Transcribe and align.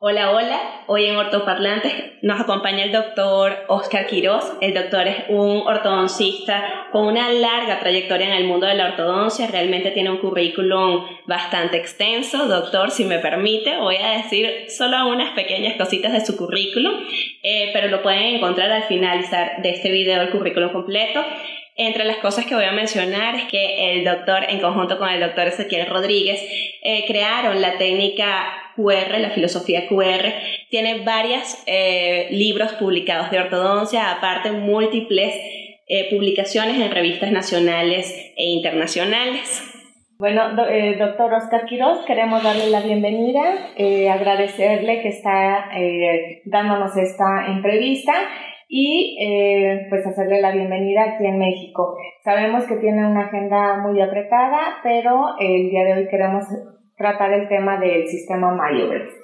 Hola, 0.00 0.30
hola. 0.30 0.84
Hoy 0.86 1.06
en 1.06 1.16
Ortoparlantes 1.16 1.92
nos 2.22 2.40
acompaña 2.40 2.84
el 2.84 2.92
doctor 2.92 3.64
Oscar 3.66 4.06
Quiroz. 4.06 4.44
El 4.60 4.72
doctor 4.72 5.08
es 5.08 5.24
un 5.28 5.66
ortodoncista 5.66 6.86
con 6.92 7.08
una 7.08 7.32
larga 7.32 7.80
trayectoria 7.80 8.28
en 8.28 8.34
el 8.34 8.44
mundo 8.44 8.68
de 8.68 8.76
la 8.76 8.90
ortodoncia. 8.90 9.48
Realmente 9.48 9.90
tiene 9.90 10.10
un 10.10 10.18
currículum 10.18 11.04
bastante 11.26 11.78
extenso. 11.78 12.46
Doctor, 12.46 12.92
si 12.92 13.06
me 13.06 13.18
permite, 13.18 13.76
voy 13.78 13.96
a 13.96 14.10
decir 14.22 14.70
solo 14.70 15.08
unas 15.08 15.34
pequeñas 15.34 15.74
cositas 15.76 16.12
de 16.12 16.24
su 16.24 16.36
currículum, 16.36 16.94
eh, 17.42 17.70
pero 17.72 17.88
lo 17.88 18.00
pueden 18.00 18.36
encontrar 18.36 18.70
al 18.70 18.84
finalizar 18.84 19.60
de 19.62 19.70
este 19.70 19.90
video 19.90 20.22
el 20.22 20.30
currículum 20.30 20.70
completo. 20.70 21.24
Entre 21.80 22.04
las 22.04 22.16
cosas 22.16 22.44
que 22.44 22.56
voy 22.56 22.64
a 22.64 22.72
mencionar 22.72 23.36
es 23.36 23.44
que 23.44 23.92
el 23.92 24.04
doctor, 24.04 24.42
en 24.48 24.60
conjunto 24.60 24.98
con 24.98 25.08
el 25.10 25.20
doctor 25.20 25.46
Ezequiel 25.46 25.86
Rodríguez, 25.86 26.42
eh, 26.82 27.04
crearon 27.06 27.60
la 27.62 27.78
técnica 27.78 28.48
QR, 28.74 29.16
la 29.20 29.30
filosofía 29.30 29.86
QR. 29.86 30.34
Tiene 30.70 31.04
varios 31.04 31.62
eh, 31.66 32.26
libros 32.32 32.72
publicados 32.72 33.30
de 33.30 33.38
ortodoncia, 33.38 34.10
aparte 34.10 34.50
múltiples 34.50 35.32
eh, 35.86 36.10
publicaciones 36.10 36.80
en 36.80 36.90
revistas 36.90 37.30
nacionales 37.30 38.12
e 38.36 38.44
internacionales. 38.46 39.62
Bueno, 40.18 40.56
doctor 40.98 41.32
Oscar 41.32 41.64
Quiroz, 41.66 42.04
queremos 42.06 42.42
darle 42.42 42.70
la 42.70 42.80
bienvenida, 42.80 43.68
agradecerle 44.12 45.00
que 45.00 45.10
está 45.10 45.70
dándonos 46.44 46.96
esta 46.96 47.46
entrevista 47.46 48.14
y 48.68 49.16
eh, 49.20 49.86
pues 49.88 50.06
hacerle 50.06 50.42
la 50.42 50.52
bienvenida 50.52 51.04
aquí 51.04 51.24
en 51.24 51.38
México. 51.38 51.96
Sabemos 52.22 52.64
que 52.64 52.76
tiene 52.76 53.06
una 53.06 53.26
agenda 53.26 53.78
muy 53.78 54.00
apretada, 54.00 54.78
pero 54.82 55.38
el 55.40 55.70
día 55.70 55.84
de 55.84 55.94
hoy 55.94 56.08
queremos 56.08 56.44
tratar 56.96 57.32
el 57.32 57.48
tema 57.48 57.80
del 57.80 58.06
sistema 58.06 58.52
MyoBrace. 58.52 59.16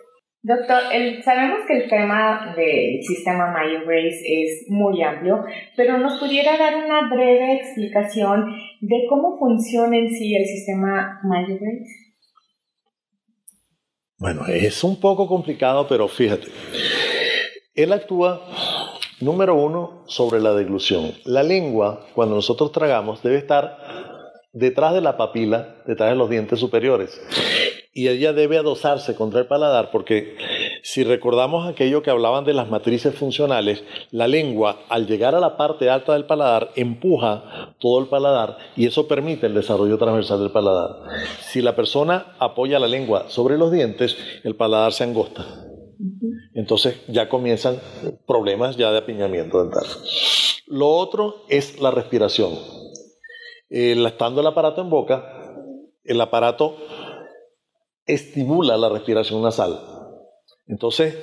Doctor, 0.47 0.83
sabemos 1.25 1.61
que 1.67 1.75
el 1.75 1.89
tema 1.89 2.55
del 2.57 3.03
sistema 3.03 3.53
MyoBrace 3.53 4.21
es 4.25 4.67
muy 4.71 5.03
amplio, 5.03 5.43
pero 5.77 5.99
¿nos 5.99 6.19
pudiera 6.19 6.57
dar 6.57 6.77
una 6.77 7.09
breve 7.09 7.55
explicación 7.55 8.55
de 8.81 9.07
cómo 9.09 9.39
funciona 9.39 9.97
en 9.97 10.11
sí 10.11 10.35
el 10.35 10.45
sistema 10.45 11.21
MyoBrace? 11.23 12.05
Bueno, 14.19 14.47
es 14.47 14.83
un 14.85 14.99
poco 15.01 15.27
complicado, 15.27 15.87
pero 15.87 16.09
fíjate, 16.09 16.47
él 17.75 17.93
actúa 17.93 18.41
Número 19.25 19.55
uno, 19.55 20.03
sobre 20.07 20.39
la 20.39 20.53
deglución. 20.53 21.13
La 21.25 21.43
lengua, 21.43 22.05
cuando 22.15 22.35
nosotros 22.35 22.73
tragamos, 22.73 23.23
debe 23.23 23.39
estar 23.39 23.79
detrás 24.53 24.93
de 24.93 25.01
la 25.01 25.17
papila, 25.17 25.77
detrás 25.87 26.11
de 26.11 26.17
los 26.17 26.29
dientes 26.29 26.61
superiores. 26.61 27.19
Y 27.95 28.09
ella 28.09 28.35
debe 28.35 28.59
adosarse 28.59 29.15
contra 29.15 29.41
el 29.41 29.47
paladar 29.47 29.91
porque 29.91 30.37
si 30.83 31.05
recordamos 31.05 31.67
aquello 31.67 32.03
que 32.03 32.11
hablaban 32.11 32.45
de 32.45 32.53
las 32.53 32.69
matrices 32.69 33.15
funcionales, 33.15 33.83
la 34.11 34.29
lengua 34.29 34.81
al 34.91 35.07
llegar 35.07 35.35
a 35.35 35.41
la 35.41 35.57
parte 35.57 35.89
alta 35.89 36.13
del 36.13 36.27
paladar 36.27 36.73
empuja 36.77 37.73
todo 37.79 38.01
el 38.01 38.09
paladar 38.09 38.59
y 38.77 38.85
eso 38.85 39.09
permite 39.09 39.47
el 39.47 39.55
desarrollo 39.55 39.97
transversal 39.97 40.41
del 40.41 40.51
paladar. 40.51 40.99
Si 41.41 41.63
la 41.63 41.75
persona 41.75 42.35
apoya 42.39 42.79
la 42.79 42.89
lengua 42.89 43.31
sobre 43.31 43.57
los 43.57 43.73
dientes, 43.73 44.19
el 44.43 44.55
paladar 44.55 44.93
se 44.93 45.05
angosta 45.05 45.64
entonces 46.55 47.01
ya 47.09 47.29
comienzan 47.29 47.79
problemas 48.27 48.77
ya 48.77 48.91
de 48.91 48.99
apiñamiento 48.99 49.63
dental. 49.63 49.85
Lo 50.67 50.89
otro 50.89 51.45
es 51.49 51.81
la 51.81 51.91
respiración. 51.91 52.53
estando 53.69 54.41
el 54.41 54.47
aparato 54.47 54.81
en 54.81 54.91
boca, 54.91 55.25
el 56.05 56.21
aparato 56.21 56.77
estimula 58.07 58.77
la 58.77 58.89
respiración 58.89 59.43
nasal. 59.43 59.81
Entonces, 60.67 61.17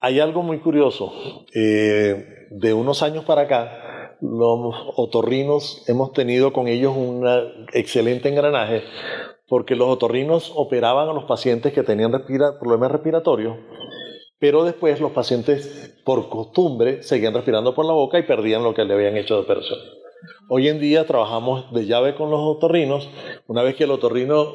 hay 0.00 0.20
algo 0.20 0.42
muy 0.42 0.58
curioso. 0.60 1.12
Eh, 1.54 2.48
de 2.50 2.74
unos 2.74 3.02
años 3.02 3.24
para 3.24 3.42
acá, 3.42 4.16
los 4.20 4.74
otorrinos 4.96 5.84
hemos 5.88 6.12
tenido 6.12 6.52
con 6.52 6.68
ellos 6.68 6.96
un 6.96 7.26
excelente 7.72 8.28
engranaje 8.28 8.82
porque 9.48 9.76
los 9.76 9.88
otorrinos 9.88 10.52
operaban 10.54 11.08
a 11.08 11.12
los 11.12 11.24
pacientes 11.24 11.72
que 11.72 11.82
tenían 11.82 12.12
problemas 12.58 12.90
respiratorios, 12.90 13.56
pero 14.38 14.64
después 14.64 15.00
los 15.00 15.12
pacientes 15.12 15.94
por 16.04 16.28
costumbre 16.28 17.02
seguían 17.02 17.34
respirando 17.34 17.74
por 17.74 17.86
la 17.86 17.92
boca 17.92 18.18
y 18.18 18.24
perdían 18.24 18.62
lo 18.62 18.74
que 18.74 18.84
le 18.84 18.94
habían 18.94 19.16
hecho 19.16 19.34
de 19.34 19.40
operación. 19.40 19.78
Hoy 20.48 20.68
en 20.68 20.80
día 20.80 21.06
trabajamos 21.06 21.72
de 21.72 21.86
llave 21.86 22.14
con 22.14 22.30
los 22.30 22.40
otorrinos. 22.40 23.08
Una 23.46 23.62
vez 23.62 23.76
que 23.76 23.84
el 23.84 23.90
otorrino 23.90 24.46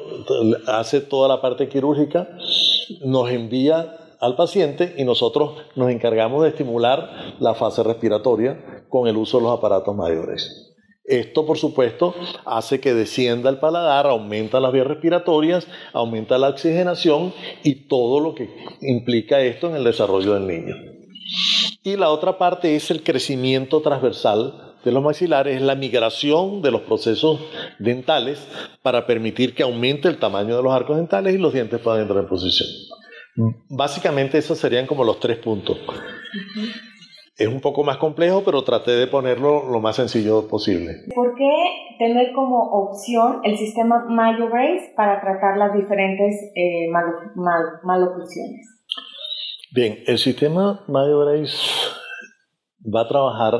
hace 0.66 1.00
toda 1.00 1.28
la 1.28 1.40
parte 1.40 1.68
quirúrgica, 1.68 2.28
nos 3.04 3.30
envía 3.30 3.96
al 4.20 4.36
paciente 4.36 4.94
y 4.98 5.04
nosotros 5.04 5.54
nos 5.74 5.90
encargamos 5.90 6.42
de 6.42 6.50
estimular 6.50 7.34
la 7.40 7.54
fase 7.54 7.82
respiratoria 7.82 8.84
con 8.88 9.08
el 9.08 9.16
uso 9.16 9.38
de 9.38 9.44
los 9.44 9.58
aparatos 9.58 9.94
mayores. 9.94 10.71
Esto, 11.04 11.44
por 11.44 11.58
supuesto, 11.58 12.14
hace 12.44 12.80
que 12.80 12.94
descienda 12.94 13.50
el 13.50 13.58
paladar, 13.58 14.06
aumenta 14.06 14.60
las 14.60 14.72
vías 14.72 14.86
respiratorias, 14.86 15.66
aumenta 15.92 16.38
la 16.38 16.48
oxigenación 16.48 17.34
y 17.64 17.86
todo 17.86 18.20
lo 18.20 18.34
que 18.34 18.48
implica 18.80 19.40
esto 19.40 19.68
en 19.68 19.76
el 19.76 19.84
desarrollo 19.84 20.34
del 20.34 20.46
niño. 20.46 20.76
Y 21.82 21.96
la 21.96 22.10
otra 22.10 22.38
parte 22.38 22.76
es 22.76 22.90
el 22.92 23.02
crecimiento 23.02 23.80
transversal 23.80 24.76
de 24.84 24.92
los 24.92 25.02
maxilares, 25.02 25.56
es 25.56 25.62
la 25.62 25.74
migración 25.74 26.62
de 26.62 26.70
los 26.70 26.82
procesos 26.82 27.40
dentales 27.78 28.46
para 28.82 29.06
permitir 29.06 29.54
que 29.54 29.62
aumente 29.64 30.08
el 30.08 30.18
tamaño 30.18 30.56
de 30.56 30.62
los 30.62 30.72
arcos 30.72 30.96
dentales 30.96 31.34
y 31.34 31.38
los 31.38 31.52
dientes 31.52 31.80
puedan 31.80 32.02
entrar 32.02 32.20
en 32.20 32.28
posición. 32.28 32.68
Básicamente 33.68 34.38
esos 34.38 34.58
serían 34.58 34.86
como 34.86 35.04
los 35.04 35.18
tres 35.18 35.38
puntos. 35.38 35.78
Es 37.36 37.48
un 37.48 37.60
poco 37.60 37.82
más 37.82 37.96
complejo, 37.96 38.42
pero 38.44 38.62
traté 38.62 38.90
de 38.92 39.06
ponerlo 39.06 39.70
lo 39.70 39.80
más 39.80 39.96
sencillo 39.96 40.48
posible. 40.48 41.06
¿Por 41.14 41.34
qué 41.34 41.96
tener 41.98 42.32
como 42.34 42.58
opción 42.70 43.40
el 43.44 43.56
sistema 43.56 44.04
MyoBrace 44.06 44.92
para 44.96 45.20
tratar 45.20 45.56
las 45.56 45.74
diferentes 45.74 46.52
eh, 46.54 46.88
maloclusiones? 47.84 48.66
Bien, 49.74 50.00
el 50.06 50.18
sistema 50.18 50.84
MyoBrace 50.86 51.56
va 52.84 53.02
a 53.02 53.08
trabajar 53.08 53.54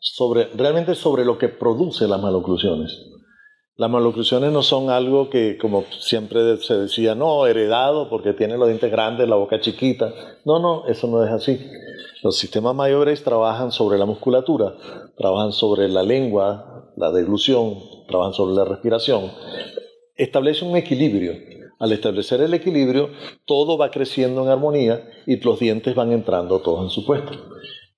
sobre, 0.00 0.48
realmente 0.56 0.96
sobre 0.96 1.24
lo 1.24 1.38
que 1.38 1.48
produce 1.48 2.08
las 2.08 2.20
maloclusiones. 2.20 3.12
Las 3.76 3.90
maloclusiones 3.90 4.50
no 4.52 4.62
son 4.62 4.88
algo 4.88 5.28
que, 5.28 5.58
como 5.58 5.84
siempre 6.00 6.56
se 6.56 6.74
decía, 6.78 7.14
no, 7.14 7.46
heredado 7.46 8.08
porque 8.08 8.32
tiene 8.32 8.56
los 8.56 8.68
dientes 8.68 8.90
grandes, 8.90 9.28
la 9.28 9.36
boca 9.36 9.60
chiquita. 9.60 10.12
No, 10.44 10.58
no, 10.58 10.86
eso 10.86 11.06
no 11.06 11.22
es 11.22 11.30
así. 11.30 11.60
Los 12.26 12.38
sistemas 12.38 12.74
mayores 12.74 13.22
trabajan 13.22 13.70
sobre 13.70 13.98
la 13.98 14.04
musculatura, 14.04 14.74
trabajan 15.16 15.52
sobre 15.52 15.88
la 15.88 16.02
lengua, 16.02 16.90
la 16.96 17.12
deglución, 17.12 17.78
trabajan 18.08 18.34
sobre 18.34 18.56
la 18.56 18.64
respiración. 18.64 19.30
Establece 20.16 20.64
un 20.64 20.76
equilibrio. 20.76 21.34
Al 21.78 21.92
establecer 21.92 22.40
el 22.40 22.52
equilibrio, 22.52 23.10
todo 23.44 23.78
va 23.78 23.92
creciendo 23.92 24.42
en 24.42 24.48
armonía 24.48 25.08
y 25.24 25.38
los 25.38 25.60
dientes 25.60 25.94
van 25.94 26.10
entrando 26.10 26.58
todos 26.58 26.82
en 26.82 26.90
su 26.90 27.06
puesto. 27.06 27.30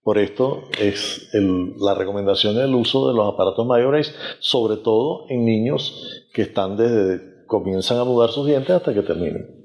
Por 0.03 0.19
esto 0.19 0.65
es 0.79 1.31
la 1.79 1.95
recomendación 1.95 2.55
del 2.55 2.75
uso 2.75 3.09
de 3.09 3.15
los 3.15 3.33
aparatos 3.33 3.65
mayores, 3.65 4.15
sobre 4.41 4.77
todo 4.77 5.25
en 5.31 5.47
niños 5.47 6.27
que 6.35 6.43
están 6.43 6.77
desde 6.77 7.47
comienzan 7.47 7.97
a 7.97 8.05
mudar 8.05 8.29
sus 8.29 8.47
dientes 8.47 8.77
hasta 8.77 8.93
que 8.93 9.01
terminen. 9.01 9.58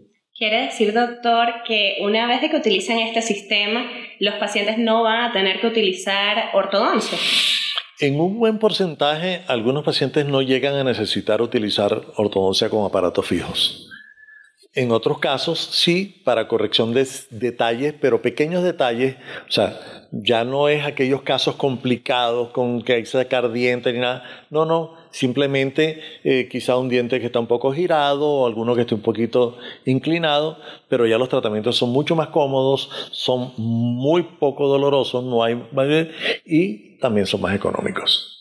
Quiere 0.44 0.64
decir, 0.64 0.92
doctor, 0.92 1.64
que 1.66 2.00
una 2.02 2.28
vez 2.28 2.42
de 2.42 2.50
que 2.50 2.58
utilizan 2.58 3.00
este 3.00 3.22
sistema, 3.22 3.90
los 4.20 4.34
pacientes 4.34 4.78
no 4.78 5.02
van 5.02 5.30
a 5.30 5.32
tener 5.32 5.62
que 5.62 5.68
utilizar 5.68 6.50
ortodoncia. 6.52 7.18
En 8.02 8.20
un 8.20 8.38
buen 8.38 8.60
porcentaje, 8.60 9.44
algunos 9.48 9.86
pacientes 9.86 10.26
no 10.26 10.42
llegan 10.42 10.76
a 10.76 10.84
necesitar 10.84 11.42
utilizar 11.42 12.02
ortodoncia 12.18 12.70
con 12.70 12.86
aparatos 12.86 13.26
fijos. 13.26 13.90
En 14.76 14.92
otros 14.92 15.20
casos, 15.20 15.60
sí, 15.60 16.20
para 16.24 16.48
corrección 16.48 16.96
de 16.96 17.08
detalles, 17.30 17.94
pero 18.02 18.24
pequeños 18.24 18.64
detalles, 18.64 19.18
o 19.48 19.52
sea, 19.52 19.80
ya 20.12 20.44
no 20.46 20.68
es 20.68 20.84
aquellos 20.84 21.22
casos 21.22 21.58
complicados 21.58 22.50
con 22.50 22.82
que 22.82 22.94
hay 22.94 23.04
que 23.04 23.08
sacar 23.08 23.52
dientes 23.52 23.94
ni 23.94 24.00
nada. 24.00 24.24
No, 24.50 24.66
no, 24.66 24.96
simplemente 25.12 26.02
eh, 26.24 26.48
quizá 26.50 26.76
un 26.78 26.90
diente 26.90 27.20
que 27.20 27.28
está 27.28 27.40
un 27.40 27.46
poco 27.46 27.72
girado 27.72 28.28
o 28.28 28.48
alguno 28.48 28.74
que 28.74 28.82
esté 28.82 28.96
un 28.96 29.02
poquito 29.02 29.60
inclinado, 29.86 30.58
pero 30.90 31.06
ya 31.06 31.20
los 31.20 31.30
tratamientos 31.30 31.78
son 31.78 31.92
mucho 31.92 32.16
más 32.16 32.30
cómodos, 32.30 32.90
son 33.12 33.54
muy 33.58 34.24
poco 34.24 34.68
dolorosos, 34.68 35.24
no 35.24 35.44
hay 35.44 35.62
y 36.46 36.98
también 36.98 37.28
son 37.28 37.42
más 37.42 37.56
económicos 37.56 38.33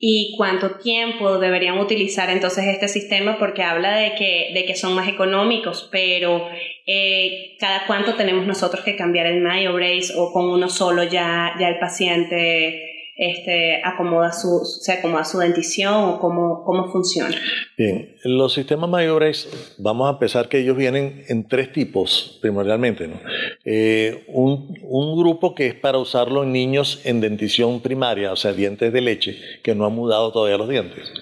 y 0.00 0.34
cuánto 0.36 0.78
tiempo 0.78 1.38
deberían 1.38 1.78
utilizar 1.78 2.30
entonces 2.30 2.66
este 2.66 2.86
sistema 2.86 3.36
porque 3.38 3.64
habla 3.64 3.96
de 3.96 4.14
que, 4.14 4.52
de 4.54 4.64
que 4.64 4.76
son 4.76 4.94
más 4.94 5.08
económicos, 5.08 5.88
pero 5.90 6.48
eh, 6.86 7.56
cada 7.58 7.84
cuánto 7.86 8.14
tenemos 8.14 8.46
nosotros 8.46 8.84
que 8.84 8.94
cambiar 8.94 9.26
el 9.26 9.40
Mayo 9.40 9.72
Brace 9.72 10.12
o 10.16 10.32
con 10.32 10.48
uno 10.50 10.68
solo 10.68 11.02
ya, 11.02 11.54
ya 11.58 11.68
el 11.68 11.80
paciente 11.80 12.87
este, 13.18 13.80
acomoda 13.84 14.32
su, 14.32 14.64
se 14.64 14.92
acomoda 14.92 15.24
su 15.24 15.38
dentición 15.38 15.92
o 15.92 16.20
cómo, 16.20 16.62
cómo 16.64 16.92
funciona? 16.92 17.34
Bien, 17.76 18.14
los 18.22 18.54
sistemas 18.54 18.88
mayores, 18.88 19.74
vamos 19.76 20.06
a 20.06 20.12
empezar 20.12 20.48
que 20.48 20.60
ellos 20.60 20.76
vienen 20.76 21.24
en 21.26 21.48
tres 21.48 21.72
tipos 21.72 22.38
primordialmente. 22.40 23.08
¿no? 23.08 23.18
Eh, 23.64 24.24
un, 24.28 24.78
un, 24.82 25.18
grupo 25.18 25.56
que 25.56 25.66
es 25.66 25.74
para 25.74 25.98
usarlo 25.98 26.44
en 26.44 26.52
niños 26.52 27.00
en 27.04 27.20
dentición 27.20 27.80
primaria, 27.80 28.32
o 28.32 28.36
sea, 28.36 28.52
dientes 28.52 28.92
de 28.92 29.00
leche, 29.00 29.36
que 29.64 29.74
no 29.74 29.84
han 29.84 29.94
mudado 29.94 30.30
todavía 30.30 30.56
los 30.56 30.68
dientes. 30.68 31.12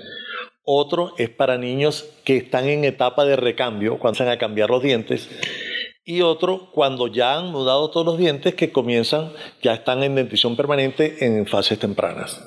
Otro 0.64 1.14
es 1.16 1.31
para 1.31 1.56
niños 1.56 2.10
que 2.25 2.37
están 2.37 2.69
en 2.69 2.84
etapa 2.84 3.25
de 3.25 3.37
recambio, 3.37 3.99
cuando 3.99 4.22
van 4.22 4.34
a 4.34 4.38
cambiar 4.38 4.69
los 4.69 4.82
dientes 4.82 5.31
y 6.06 6.23
otro 6.23 6.70
cuando 6.70 7.08
ya 7.08 7.37
han 7.37 7.50
mudado 7.50 7.91
todos 7.91 8.06
los 8.06 8.17
dientes 8.17 8.55
que 8.55 8.70
comienzan, 8.70 9.32
ya 9.61 9.75
están 9.75 10.05
en 10.05 10.14
dentición 10.14 10.56
permanente 10.56 11.26
en 11.26 11.47
fases 11.47 11.81
tempranas. 11.81 12.41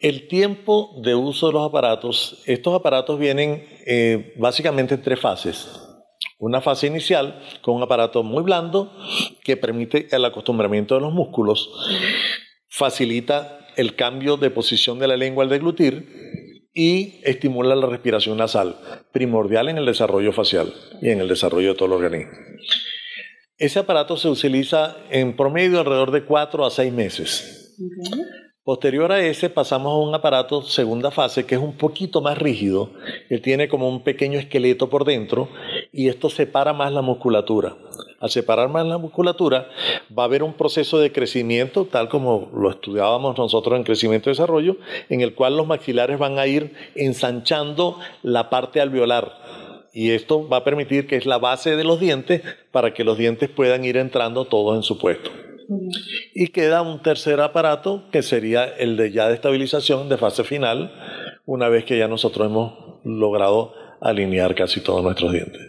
El 0.00 0.26
tiempo 0.26 0.96
de 1.02 1.14
uso 1.14 1.46
de 1.46 1.52
los 1.52 1.68
aparatos, 1.68 2.42
estos 2.46 2.74
aparatos 2.74 3.18
vienen 3.18 3.64
eh, 3.86 4.34
básicamente 4.36 4.96
en 4.96 5.02
tres 5.02 5.20
fases. 5.20 5.68
Una 6.38 6.60
fase 6.60 6.88
inicial 6.88 7.40
con 7.62 7.76
un 7.76 7.82
aparato 7.82 8.24
muy 8.24 8.42
blando 8.42 8.92
que 9.44 9.56
permite 9.56 10.08
el 10.10 10.24
acostumbramiento 10.24 10.96
de 10.96 11.02
los 11.02 11.12
músculos, 11.12 11.70
facilita 12.68 13.68
el 13.76 13.94
cambio 13.94 14.36
de 14.36 14.50
posición 14.50 14.98
de 14.98 15.06
la 15.06 15.16
lengua 15.16 15.44
al 15.44 15.50
deglutir 15.50 16.29
y 16.74 17.20
estimula 17.24 17.74
la 17.74 17.86
respiración 17.86 18.38
nasal, 18.38 18.76
primordial 19.12 19.68
en 19.68 19.78
el 19.78 19.86
desarrollo 19.86 20.32
facial 20.32 20.72
y 21.02 21.10
en 21.10 21.20
el 21.20 21.28
desarrollo 21.28 21.70
de 21.70 21.74
todo 21.74 21.86
el 21.86 22.04
organismo. 22.04 22.32
Ese 23.58 23.78
aparato 23.78 24.16
se 24.16 24.28
utiliza 24.28 24.96
en 25.10 25.36
promedio 25.36 25.80
alrededor 25.80 26.12
de 26.12 26.24
4 26.24 26.64
a 26.64 26.70
6 26.70 26.92
meses. 26.92 27.76
Posterior 28.62 29.10
a 29.10 29.20
ese 29.20 29.50
pasamos 29.50 29.92
a 29.92 30.08
un 30.08 30.14
aparato 30.14 30.62
segunda 30.62 31.10
fase 31.10 31.44
que 31.44 31.56
es 31.56 31.60
un 31.60 31.76
poquito 31.76 32.20
más 32.22 32.38
rígido, 32.38 32.92
que 33.28 33.38
tiene 33.38 33.68
como 33.68 33.88
un 33.88 34.02
pequeño 34.02 34.38
esqueleto 34.38 34.88
por 34.88 35.04
dentro 35.04 35.48
y 35.92 36.08
esto 36.08 36.30
separa 36.30 36.72
más 36.72 36.92
la 36.92 37.02
musculatura. 37.02 37.76
Al 38.20 38.28
separar 38.28 38.68
más 38.68 38.86
la 38.86 38.98
musculatura 38.98 39.70
va 40.16 40.24
a 40.24 40.26
haber 40.26 40.42
un 40.42 40.52
proceso 40.52 40.98
de 40.98 41.10
crecimiento, 41.10 41.86
tal 41.86 42.10
como 42.10 42.50
lo 42.54 42.70
estudiábamos 42.70 43.38
nosotros 43.38 43.78
en 43.78 43.82
crecimiento 43.82 44.28
y 44.28 44.32
desarrollo, 44.32 44.76
en 45.08 45.22
el 45.22 45.34
cual 45.34 45.56
los 45.56 45.66
maxilares 45.66 46.18
van 46.18 46.38
a 46.38 46.46
ir 46.46 46.74
ensanchando 46.94 47.98
la 48.22 48.50
parte 48.50 48.82
alveolar. 48.82 49.32
Y 49.94 50.10
esto 50.10 50.46
va 50.46 50.58
a 50.58 50.64
permitir 50.64 51.06
que 51.06 51.16
es 51.16 51.24
la 51.24 51.38
base 51.38 51.76
de 51.76 51.84
los 51.84 51.98
dientes 51.98 52.42
para 52.70 52.92
que 52.92 53.04
los 53.04 53.16
dientes 53.16 53.48
puedan 53.48 53.86
ir 53.86 53.96
entrando 53.96 54.44
todos 54.44 54.76
en 54.76 54.82
su 54.82 54.98
puesto. 54.98 55.30
Y 56.34 56.48
queda 56.48 56.82
un 56.82 57.00
tercer 57.00 57.40
aparato 57.40 58.04
que 58.12 58.22
sería 58.22 58.64
el 58.64 58.98
de 58.98 59.12
ya 59.12 59.28
de 59.28 59.34
estabilización 59.34 60.10
de 60.10 60.18
fase 60.18 60.44
final, 60.44 60.92
una 61.46 61.70
vez 61.70 61.86
que 61.86 61.96
ya 61.96 62.06
nosotros 62.06 62.48
hemos 62.48 63.00
logrado 63.04 63.72
alinear 64.02 64.54
casi 64.54 64.82
todos 64.82 65.02
nuestros 65.02 65.32
dientes. 65.32 65.62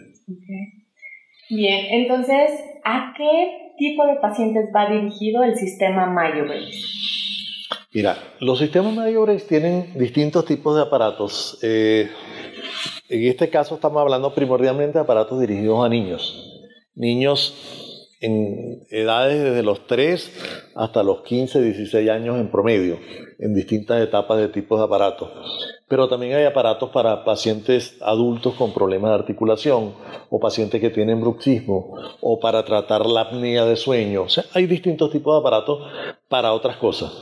Bien, 1.54 1.84
entonces, 1.90 2.50
¿a 2.82 3.12
qué 3.14 3.74
tipo 3.76 4.06
de 4.06 4.14
pacientes 4.16 4.70
va 4.74 4.88
dirigido 4.88 5.42
el 5.42 5.54
sistema 5.54 6.06
MyoBrace? 6.06 6.80
Mira, 7.92 8.16
los 8.40 8.58
sistemas 8.58 8.94
MyoBrace 8.94 9.44
tienen 9.46 9.92
distintos 9.98 10.46
tipos 10.46 10.74
de 10.76 10.80
aparatos. 10.80 11.58
Eh, 11.62 12.10
en 13.10 13.26
este 13.26 13.50
caso 13.50 13.74
estamos 13.74 14.00
hablando 14.00 14.34
primordialmente 14.34 14.94
de 14.94 15.02
aparatos 15.02 15.38
dirigidos 15.40 15.84
a 15.84 15.90
niños. 15.90 16.64
Niños 16.94 18.08
en 18.22 18.86
edades 18.88 19.42
desde 19.42 19.62
los 19.62 19.86
3 19.86 20.51
hasta 20.74 21.02
los 21.02 21.22
15, 21.22 21.62
16 21.62 22.10
años 22.10 22.38
en 22.38 22.50
promedio, 22.50 22.98
en 23.38 23.54
distintas 23.54 24.02
etapas 24.02 24.38
de 24.38 24.48
tipos 24.48 24.78
de 24.78 24.84
aparatos 24.84 25.30
pero 25.92 26.08
también 26.08 26.34
hay 26.34 26.44
aparatos 26.44 26.88
para 26.88 27.22
pacientes 27.22 27.98
adultos 28.00 28.54
con 28.54 28.72
problemas 28.72 29.10
de 29.10 29.16
articulación 29.16 29.92
o 30.30 30.40
pacientes 30.40 30.80
que 30.80 30.88
tienen 30.88 31.20
bruxismo 31.20 31.94
o 32.22 32.40
para 32.40 32.64
tratar 32.64 33.04
la 33.04 33.20
apnea 33.20 33.66
de 33.66 33.76
sueño. 33.76 34.22
O 34.22 34.28
sea, 34.30 34.42
hay 34.54 34.64
distintos 34.64 35.12
tipos 35.12 35.34
de 35.34 35.40
aparatos 35.40 35.86
para 36.30 36.54
otras 36.54 36.78
cosas. 36.78 37.12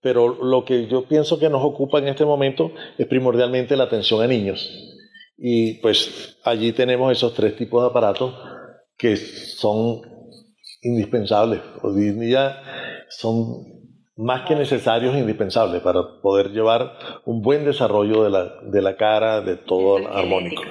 Pero 0.00 0.42
lo 0.42 0.64
que 0.64 0.88
yo 0.88 1.04
pienso 1.04 1.38
que 1.38 1.48
nos 1.48 1.62
ocupa 1.62 2.00
en 2.00 2.08
este 2.08 2.24
momento 2.24 2.72
es 2.98 3.06
primordialmente 3.06 3.76
la 3.76 3.84
atención 3.84 4.20
a 4.20 4.26
niños. 4.26 4.76
Y 5.38 5.74
pues 5.74 6.36
allí 6.42 6.72
tenemos 6.72 7.12
esos 7.12 7.32
tres 7.32 7.54
tipos 7.54 7.80
de 7.80 7.90
aparatos 7.90 8.34
que 8.98 9.14
son 9.14 10.00
indispensables. 10.82 11.60
Hoy 11.80 12.10
día 12.10 12.60
son 13.08 13.76
más 14.16 14.48
que 14.48 14.54
necesarios 14.54 15.14
e 15.14 15.18
indispensables 15.18 15.82
para 15.82 16.20
poder 16.22 16.50
llevar 16.50 16.92
un 17.24 17.42
buen 17.42 17.64
desarrollo 17.64 18.24
de 18.24 18.30
la, 18.30 18.52
de 18.62 18.82
la 18.82 18.96
cara, 18.96 19.42
de 19.42 19.56
todo 19.56 20.08
armónico. 20.08 20.62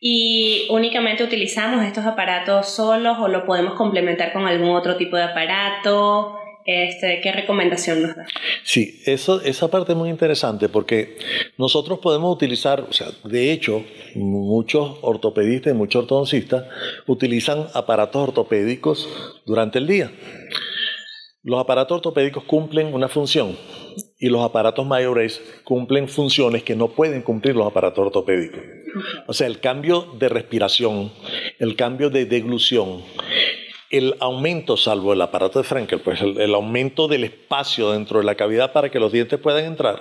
¿Y 0.00 0.66
únicamente 0.70 1.22
utilizamos 1.22 1.84
estos 1.84 2.04
aparatos 2.06 2.68
solos 2.68 3.18
o 3.20 3.28
lo 3.28 3.44
podemos 3.44 3.74
complementar 3.74 4.32
con 4.32 4.46
algún 4.46 4.70
otro 4.70 4.96
tipo 4.96 5.16
de 5.16 5.22
aparato? 5.24 6.34
Este, 6.64 7.20
¿Qué 7.20 7.32
recomendación 7.32 8.02
nos 8.02 8.16
da? 8.16 8.26
Sí, 8.62 9.00
eso, 9.06 9.40
esa 9.42 9.68
parte 9.68 9.92
es 9.92 9.98
muy 9.98 10.10
interesante 10.10 10.68
porque 10.68 11.18
nosotros 11.58 11.98
podemos 11.98 12.34
utilizar, 12.34 12.80
o 12.80 12.92
sea, 12.92 13.08
de 13.24 13.52
hecho, 13.52 13.84
muchos 14.14 14.98
ortopedistas 15.02 15.72
y 15.72 15.76
muchos 15.76 16.02
ortodoncistas 16.02 16.64
utilizan 17.06 17.66
aparatos 17.74 18.28
ortopédicos 18.28 19.08
durante 19.44 19.78
el 19.78 19.86
día. 19.86 20.10
Los 21.44 21.58
aparatos 21.58 21.96
ortopédicos 21.96 22.44
cumplen 22.44 22.94
una 22.94 23.08
función 23.08 23.56
y 24.20 24.28
los 24.28 24.44
aparatos 24.44 24.86
mayores 24.86 25.42
cumplen 25.64 26.08
funciones 26.08 26.62
que 26.62 26.76
no 26.76 26.88
pueden 26.88 27.22
cumplir 27.22 27.56
los 27.56 27.66
aparatos 27.66 28.06
ortopédicos. 28.06 28.60
O 29.26 29.32
sea, 29.32 29.48
el 29.48 29.58
cambio 29.58 30.06
de 30.18 30.28
respiración, 30.28 31.10
el 31.58 31.74
cambio 31.74 32.10
de 32.10 32.26
deglución, 32.26 33.02
el 33.90 34.14
aumento, 34.20 34.76
salvo 34.76 35.12
el 35.12 35.20
aparato 35.20 35.58
de 35.58 35.64
Frankel, 35.64 36.00
pues 36.00 36.20
el, 36.22 36.54
aumento 36.54 37.08
del 37.08 37.24
espacio 37.24 37.90
dentro 37.90 38.20
de 38.20 38.24
la 38.24 38.36
cavidad 38.36 38.72
para 38.72 38.90
que 38.90 39.00
los 39.00 39.10
dientes 39.10 39.40
puedan 39.40 39.64
entrar, 39.64 40.00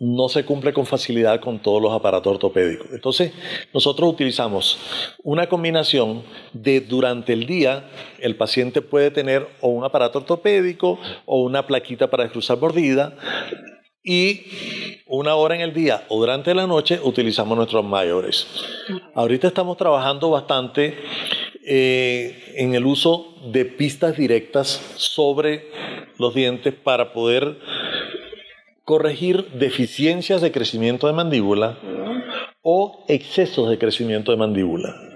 no 0.00 0.30
se 0.30 0.46
cumple 0.46 0.72
con 0.72 0.86
facilidad 0.86 1.40
con 1.40 1.58
todos 1.58 1.80
los 1.80 1.92
aparatos 1.92 2.32
ortopédicos. 2.32 2.88
Entonces, 2.90 3.32
nosotros 3.74 4.10
utilizamos 4.10 4.78
una 5.22 5.46
combinación 5.46 6.22
de 6.54 6.80
durante 6.80 7.34
el 7.34 7.46
día 7.46 7.90
el 8.18 8.34
paciente 8.34 8.80
puede 8.80 9.10
tener 9.10 9.46
o 9.60 9.68
un 9.68 9.84
aparato 9.84 10.18
ortopédico 10.18 10.98
o 11.26 11.42
una 11.42 11.66
plaquita 11.66 12.08
para 12.08 12.24
descruzar 12.24 12.58
mordida 12.58 13.14
y 14.02 14.46
una 15.06 15.34
hora 15.34 15.54
en 15.54 15.60
el 15.60 15.74
día 15.74 16.04
o 16.08 16.18
durante 16.18 16.54
la 16.54 16.66
noche 16.66 16.98
utilizamos 17.02 17.54
nuestros 17.58 17.84
mayores. 17.84 18.46
Ahorita 19.14 19.48
estamos 19.48 19.76
trabajando 19.76 20.30
bastante 20.30 20.96
eh, 21.62 22.54
en 22.56 22.74
el 22.74 22.86
uso 22.86 23.34
de 23.52 23.66
pistas 23.66 24.16
directas 24.16 24.80
sobre 24.96 25.70
los 26.16 26.34
dientes 26.34 26.72
para 26.72 27.12
poder 27.12 27.58
corregir 28.90 29.46
deficiencias 29.52 30.40
de 30.40 30.50
crecimiento 30.50 31.06
de 31.06 31.12
mandíbula 31.12 31.78
o 32.60 33.04
excesos 33.06 33.70
de 33.70 33.78
crecimiento 33.78 34.32
de 34.32 34.36
mandíbula. 34.36 35.09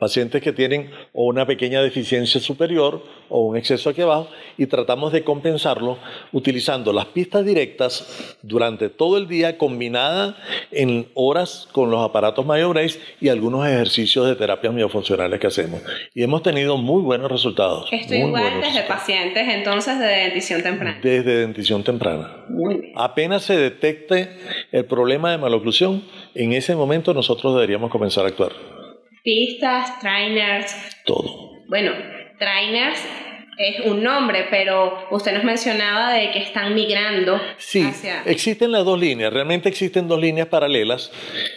Pacientes 0.00 0.40
que 0.42 0.54
tienen 0.54 0.90
o 1.12 1.26
una 1.26 1.44
pequeña 1.46 1.82
deficiencia 1.82 2.40
superior 2.40 3.04
o 3.28 3.46
un 3.46 3.58
exceso 3.58 3.90
aquí 3.90 4.00
abajo 4.00 4.28
y 4.56 4.64
tratamos 4.64 5.12
de 5.12 5.22
compensarlo 5.22 5.98
utilizando 6.32 6.90
las 6.90 7.04
pistas 7.04 7.44
directas 7.44 8.36
durante 8.40 8.88
todo 8.88 9.18
el 9.18 9.28
día 9.28 9.58
combinada 9.58 10.38
en 10.70 11.06
horas 11.12 11.68
con 11.72 11.90
los 11.90 12.02
aparatos 12.02 12.46
MyoBrace 12.46 12.98
y 13.20 13.28
algunos 13.28 13.66
ejercicios 13.66 14.26
de 14.26 14.36
terapias 14.36 14.72
miofuncionales 14.72 15.38
que 15.38 15.48
hacemos. 15.48 15.82
Y 16.14 16.22
hemos 16.22 16.42
tenido 16.42 16.78
muy 16.78 17.02
buenos 17.02 17.30
resultados. 17.30 17.86
Esto 17.92 18.14
igual 18.14 18.58
desde 18.62 18.84
pacientes 18.84 19.46
entonces 19.48 19.98
de 19.98 20.06
dentición 20.06 20.62
temprana. 20.62 20.98
Desde 21.02 21.36
dentición 21.40 21.84
temprana. 21.84 22.46
Muy 22.48 22.80
bien. 22.80 22.92
Apenas 22.96 23.42
se 23.42 23.58
detecte 23.58 24.30
el 24.72 24.86
problema 24.86 25.30
de 25.30 25.36
maloclusión, 25.36 26.02
en 26.34 26.54
ese 26.54 26.74
momento 26.74 27.12
nosotros 27.12 27.54
deberíamos 27.54 27.90
comenzar 27.90 28.24
a 28.24 28.28
actuar 28.28 28.79
pistas, 29.22 29.98
trainers. 30.00 30.74
Todo. 31.04 31.58
Bueno, 31.68 31.92
trainers 32.38 32.98
es 33.60 33.80
un 33.84 34.02
nombre, 34.02 34.46
pero 34.50 35.06
usted 35.10 35.34
nos 35.34 35.44
mencionaba 35.44 36.14
de 36.14 36.30
que 36.30 36.38
están 36.38 36.74
migrando. 36.74 37.38
Sí, 37.58 37.86
existen 38.24 38.72
las 38.72 38.86
dos 38.86 38.98
líneas, 38.98 39.30
realmente 39.32 39.68
existen 39.68 40.08
dos 40.08 40.18
líneas 40.18 40.48
paralelas. 40.48 41.12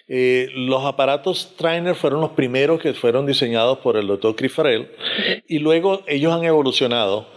Eh, 0.10 0.50
los 0.53 0.84
aparatos 0.86 1.55
trainer 1.55 1.96
fueron 1.96 2.20
los 2.20 2.32
primeros 2.32 2.82
que 2.82 2.93
fueron 2.93 3.25
diseñados 3.25 3.79
por 3.79 3.96
el 3.96 4.08
doctor 4.08 4.36
Chris 4.36 4.51
Farrell 4.51 4.91
y 5.48 5.60
luego 5.60 6.03
ellos 6.05 6.34
han 6.34 6.43
evolucionado 6.43 7.29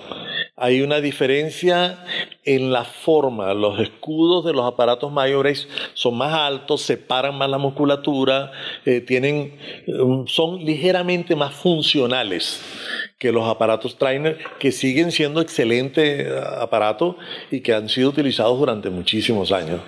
hay 0.59 0.81
una 0.81 1.03
diferencia 1.03 1.99
en 2.45 2.73
la 2.73 2.85
forma. 2.85 3.53
Los 3.53 3.79
escudos 3.79 4.45
de 4.47 4.55
los 4.55 4.65
aparatos 4.65 5.13
mayores 5.13 5.69
son 5.93 6.17
más 6.17 6.33
altos, 6.33 6.81
separan 6.81 7.37
más 7.37 7.51
la 7.51 7.59
musculatura, 7.59 8.53
eh, 8.87 9.03
tienen, 9.03 9.59
um, 9.87 10.27
son 10.27 10.65
ligeramente 10.65 11.37
más 11.37 11.55
funcionales 11.55 12.63
que 13.19 13.33
los 13.33 13.47
aparatos 13.47 13.99
trainer, 13.99 14.39
que 14.59 14.73
siguen 14.73 15.13
siendo 15.13 15.43
excelentes 15.43 16.27
aparatos 16.59 17.17
y 17.51 17.61
que 17.61 17.75
han 17.75 17.91
sido 17.91 18.09
utilizados 18.09 18.59
durante 18.59 18.89
muchísimos 18.89 19.53
años. 19.53 19.81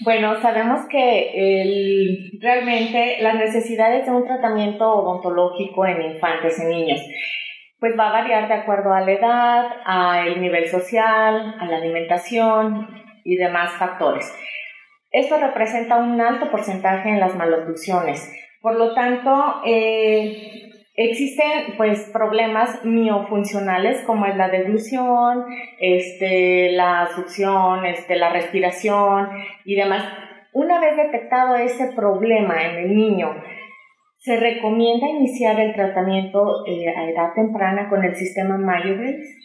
Bueno, 0.00 0.40
sabemos 0.40 0.86
que 0.90 2.38
realmente 2.40 3.16
las 3.20 3.34
necesidades 3.34 4.06
de 4.06 4.12
un 4.12 4.24
tratamiento 4.24 4.90
odontológico 4.90 5.84
en 5.86 6.14
infantes 6.14 6.58
y 6.58 6.66
niños 6.66 7.00
pues 7.80 7.98
va 7.98 8.08
a 8.08 8.12
variar 8.12 8.48
de 8.48 8.54
acuerdo 8.54 8.92
a 8.92 9.00
la 9.00 9.12
edad, 9.12 9.66
al 9.84 10.40
nivel 10.40 10.68
social, 10.68 11.54
a 11.58 11.66
la 11.66 11.76
alimentación 11.76 12.88
y 13.24 13.36
demás 13.36 13.72
factores. 13.72 14.32
Esto 15.10 15.38
representa 15.38 15.96
un 15.96 16.20
alto 16.20 16.50
porcentaje 16.50 17.08
en 17.08 17.20
las 17.20 17.34
maloclusiones. 17.34 18.30
Por 18.60 18.76
lo 18.76 18.94
tanto, 18.94 19.62
eh, 19.64 20.70
existen 20.96 21.76
pues 21.76 22.10
problemas 22.12 22.84
miofuncionales 22.84 24.02
como 24.02 24.26
es 24.26 24.36
la 24.36 24.48
deglución, 24.48 25.46
este, 25.78 26.72
la 26.72 27.08
succión, 27.14 27.86
este, 27.86 28.16
la 28.16 28.30
respiración 28.30 29.30
y 29.64 29.76
demás. 29.76 30.04
Una 30.52 30.80
vez 30.80 30.96
detectado 30.96 31.54
ese 31.54 31.92
problema 31.92 32.64
en 32.64 32.76
el 32.78 32.96
niño, 32.96 33.34
se 34.18 34.36
recomienda 34.36 35.08
iniciar 35.08 35.60
el 35.60 35.74
tratamiento 35.74 36.66
eh, 36.66 36.88
a 36.88 37.08
edad 37.08 37.34
temprana 37.34 37.88
con 37.88 38.04
el 38.04 38.16
sistema 38.16 38.58
Mayo-Grace. 38.58 39.36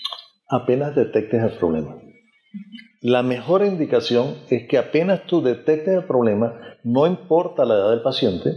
Apenas 0.50 0.96
detectes 0.96 1.44
el 1.44 1.52
problema. 1.58 1.96
La 3.02 3.22
mejor 3.22 3.64
indicación 3.64 4.36
es 4.50 4.68
que 4.68 4.78
apenas 4.78 5.26
tú 5.26 5.42
detectes 5.42 5.94
el 5.94 6.06
problema, 6.06 6.60
no 6.84 7.06
importa 7.06 7.66
la 7.66 7.76
edad 7.76 7.90
del 7.92 8.02
paciente, 8.02 8.50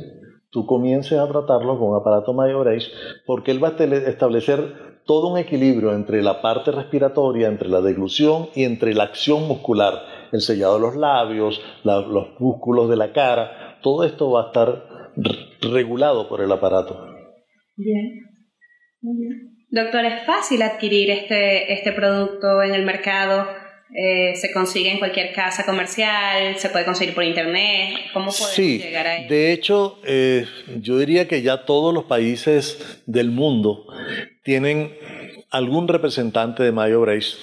tú 0.50 0.66
comiences 0.66 1.18
a 1.18 1.28
tratarlo 1.28 1.78
con 1.78 2.00
aparato 2.00 2.32
Mayo-Brace 2.32 2.90
porque 3.26 3.50
él 3.50 3.62
va 3.62 3.75
a 3.78 3.85
establecer 4.08 5.02
todo 5.04 5.28
un 5.28 5.38
equilibrio 5.38 5.92
entre 5.92 6.23
la 6.23 6.40
parte 6.40 6.73
respiratoria, 6.73 7.49
entre 7.49 7.68
la 7.68 7.80
deglución 7.80 8.49
y 8.54 8.64
entre 8.64 8.94
la 8.94 9.04
acción 9.04 9.46
muscular, 9.46 9.94
el 10.32 10.40
sellado 10.40 10.75
de 10.75 10.80
los 10.80 10.96
labios, 10.96 11.61
los 11.85 12.40
músculos 12.40 12.88
de 12.88 12.96
la 12.96 13.12
cara, 13.12 13.78
todo 13.82 14.04
esto 14.04 14.30
va 14.30 14.42
a 14.42 14.46
estar 14.46 14.85
regulado 15.61 16.28
por 16.28 16.40
el 16.40 16.52
aparato. 16.52 17.06
Bien, 17.76 18.20
muy 19.00 19.16
bien. 19.18 19.56
Doctor, 19.70 20.04
¿es 20.04 20.25
fácil 20.25 20.62
adquirir 20.62 21.11
este, 21.11 21.73
este 21.73 21.92
producto 21.92 22.62
en 22.62 22.75
el 22.75 22.85
mercado? 22.85 23.46
Eh, 23.94 24.35
se 24.35 24.52
consigue 24.52 24.90
en 24.90 24.99
cualquier 24.99 25.32
casa 25.32 25.64
comercial, 25.64 26.56
se 26.56 26.70
puede 26.70 26.85
conseguir 26.85 27.14
por 27.14 27.25
internet. 27.25 27.94
¿Cómo 28.12 28.30
podemos 28.30 28.56
llegar 28.58 29.06
a 29.06 29.26
De 29.28 29.52
hecho, 29.52 30.00
eh, 30.04 30.44
yo 30.80 30.99
diría 30.99 31.28
que 31.28 31.42
ya 31.42 31.64
todos 31.64 31.94
los 31.94 32.04
países 32.04 33.02
del 33.06 33.30
mundo 33.30 33.87
tienen 34.42 34.92
algún 35.50 35.88
representante 35.88 36.62
de 36.62 36.73
Mayo 36.73 37.00
Brace. 37.00 37.37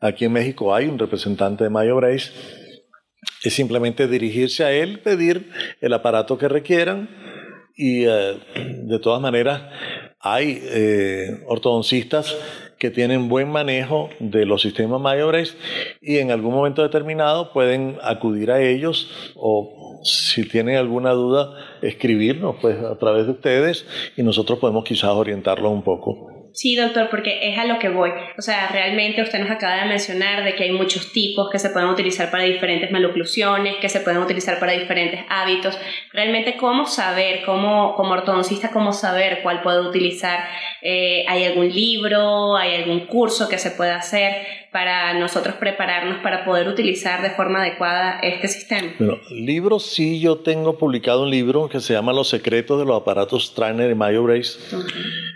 Aquí 0.00 0.24
en 0.24 0.32
México 0.32 0.74
hay 0.74 0.86
un 0.86 0.98
representante 0.98 1.64
de 1.64 1.70
Mayo 1.70 1.96
Brace. 1.96 2.32
Es 3.46 3.54
simplemente 3.54 4.08
dirigirse 4.08 4.64
a 4.64 4.72
él, 4.72 4.98
pedir 5.00 5.50
el 5.80 5.92
aparato 5.92 6.38
que 6.38 6.48
requieran 6.48 7.08
y 7.76 8.04
eh, 8.06 8.38
de 8.54 8.98
todas 8.98 9.20
maneras 9.20 9.62
hay 10.18 10.62
ortodoncistas 11.46 12.36
que 12.78 12.90
tienen 12.90 13.28
buen 13.28 13.48
manejo 13.48 14.10
de 14.18 14.44
los 14.44 14.62
sistemas 14.62 15.00
mayores 15.00 15.56
y 16.00 16.18
en 16.18 16.30
algún 16.30 16.54
momento 16.54 16.82
determinado 16.82 17.52
pueden 17.52 17.98
acudir 18.02 18.50
a 18.50 18.60
ellos 18.60 19.32
o 19.34 20.00
si 20.02 20.46
tienen 20.48 20.76
alguna 20.76 21.12
duda 21.12 21.54
escribirnos 21.82 22.56
pues 22.60 22.78
a 22.78 22.96
través 22.98 23.26
de 23.26 23.32
ustedes 23.32 23.86
y 24.16 24.22
nosotros 24.22 24.58
podemos 24.58 24.84
quizás 24.84 25.10
orientarlos 25.10 25.72
un 25.72 25.82
poco. 25.82 26.35
Sí, 26.56 26.74
doctor, 26.74 27.10
porque 27.10 27.50
es 27.50 27.58
a 27.58 27.66
lo 27.66 27.78
que 27.78 27.90
voy. 27.90 28.10
O 28.38 28.40
sea, 28.40 28.68
realmente 28.68 29.20
usted 29.20 29.40
nos 29.40 29.50
acaba 29.50 29.76
de 29.82 29.88
mencionar 29.90 30.42
de 30.42 30.54
que 30.54 30.64
hay 30.64 30.72
muchos 30.72 31.12
tipos 31.12 31.50
que 31.50 31.58
se 31.58 31.68
pueden 31.68 31.90
utilizar 31.90 32.30
para 32.30 32.44
diferentes 32.44 32.90
maloclusiones, 32.90 33.76
que 33.76 33.90
se 33.90 34.00
pueden 34.00 34.22
utilizar 34.22 34.58
para 34.58 34.72
diferentes 34.72 35.20
hábitos. 35.28 35.78
Realmente, 36.14 36.56
¿cómo 36.56 36.86
saber, 36.86 37.42
cómo, 37.44 37.94
como 37.94 38.12
ortodoncista, 38.12 38.70
cómo 38.70 38.94
saber 38.94 39.40
cuál 39.42 39.60
puedo 39.60 39.86
utilizar? 39.86 40.48
Eh, 40.80 41.26
¿Hay 41.28 41.44
algún 41.44 41.70
libro, 41.70 42.56
hay 42.56 42.76
algún 42.76 43.00
curso 43.00 43.50
que 43.50 43.58
se 43.58 43.72
pueda 43.72 43.96
hacer 43.96 44.46
para 44.72 45.12
nosotros 45.18 45.56
prepararnos 45.56 46.22
para 46.22 46.44
poder 46.44 46.68
utilizar 46.68 47.22
de 47.22 47.30
forma 47.30 47.60
adecuada 47.60 48.18
este 48.22 48.48
sistema? 48.48 48.92
Bueno, 48.98 49.18
libros 49.30 49.86
sí, 49.86 50.20
yo 50.20 50.38
tengo 50.38 50.78
publicado 50.78 51.22
un 51.22 51.30
libro 51.30 51.68
que 51.68 51.80
se 51.80 51.92
llama 51.92 52.14
Los 52.14 52.28
secretos 52.28 52.78
de 52.78 52.86
los 52.86 53.00
aparatos 53.00 53.54
Trainer 53.54 53.90
y 53.90 53.94
Mayo 53.94 54.22
Brace 54.22 54.58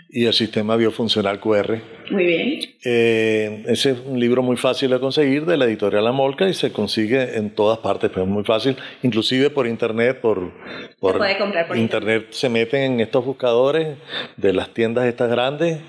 y 0.09 0.25
el 0.25 0.33
sistema 0.33 0.75
biofuncional 0.75 1.10
QR. 1.39 1.79
Muy 2.09 2.25
bien. 2.25 2.59
Eh, 2.83 3.63
ese 3.67 3.91
es 3.91 3.97
un 4.05 4.19
libro 4.19 4.41
muy 4.41 4.57
fácil 4.57 4.89
de 4.91 4.99
conseguir 4.99 5.45
de 5.45 5.57
la 5.57 5.65
editorial 5.65 6.03
La 6.03 6.11
Molca 6.11 6.47
y 6.47 6.53
se 6.53 6.71
consigue 6.71 7.37
en 7.37 7.51
todas 7.51 7.79
partes, 7.79 8.09
pero 8.09 8.23
es 8.23 8.29
muy 8.29 8.43
fácil, 8.43 8.75
inclusive 9.03 9.49
por 9.49 9.67
internet, 9.67 10.19
por, 10.19 10.51
por, 10.99 11.17
puede 11.17 11.37
comprar 11.37 11.67
por 11.67 11.77
internet, 11.77 12.27
se 12.31 12.49
meten 12.49 12.93
en 12.93 12.99
estos 12.99 13.23
buscadores 13.23 13.97
de 14.37 14.53
las 14.53 14.73
tiendas 14.73 15.05
estas 15.05 15.29
grandes 15.29 15.79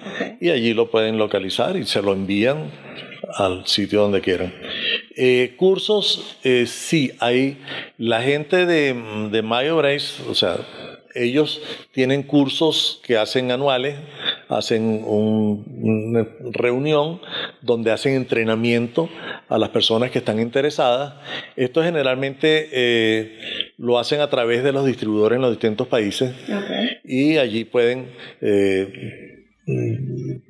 y 0.41 0.50
allí 0.50 0.75
lo 0.75 0.91
pueden 0.91 1.19
localizar 1.19 1.76
y 1.76 1.85
se 1.85 2.02
lo 2.02 2.12
envían 2.12 2.71
al 3.35 3.67
sitio 3.67 4.02
donde 4.02 4.21
quieran. 4.21 4.55
Eh, 5.17 5.55
cursos, 5.57 6.38
eh, 6.45 6.67
sí, 6.67 7.12
hay 7.21 7.59
la 7.99 8.23
gente 8.23 8.67
de, 8.67 8.95
de 9.31 9.43
Mayo 9.43 9.76
Brace, 9.76 10.23
o 10.29 10.35
sea, 10.35 10.57
ellos 11.14 11.61
tienen 11.93 12.23
cursos 12.23 13.00
que 13.05 13.17
hacen 13.17 13.50
anuales, 13.50 13.97
hacen 14.56 15.02
una 15.04 16.26
reunión 16.50 17.21
donde 17.61 17.90
hacen 17.90 18.14
entrenamiento 18.14 19.09
a 19.49 19.59
las 19.59 19.71
personas 19.71 20.11
que 20.11 20.18
están 20.18 20.40
interesadas. 20.40 21.14
Esto 21.56 21.82
generalmente 21.82 22.68
eh, 22.73 23.38
lo 23.78 23.99
hacen 23.99 24.21
a 24.21 24.30
través 24.30 24.62
de 24.64 24.73
los 24.73 24.87
distribuidores 24.87 25.37
en 25.37 25.42
los 25.42 25.50
distintos 25.50 25.88
países 25.88 26.35
y 27.04 27.38
allí 27.38 27.64
pueden 27.64 28.12
eh, 28.40 29.32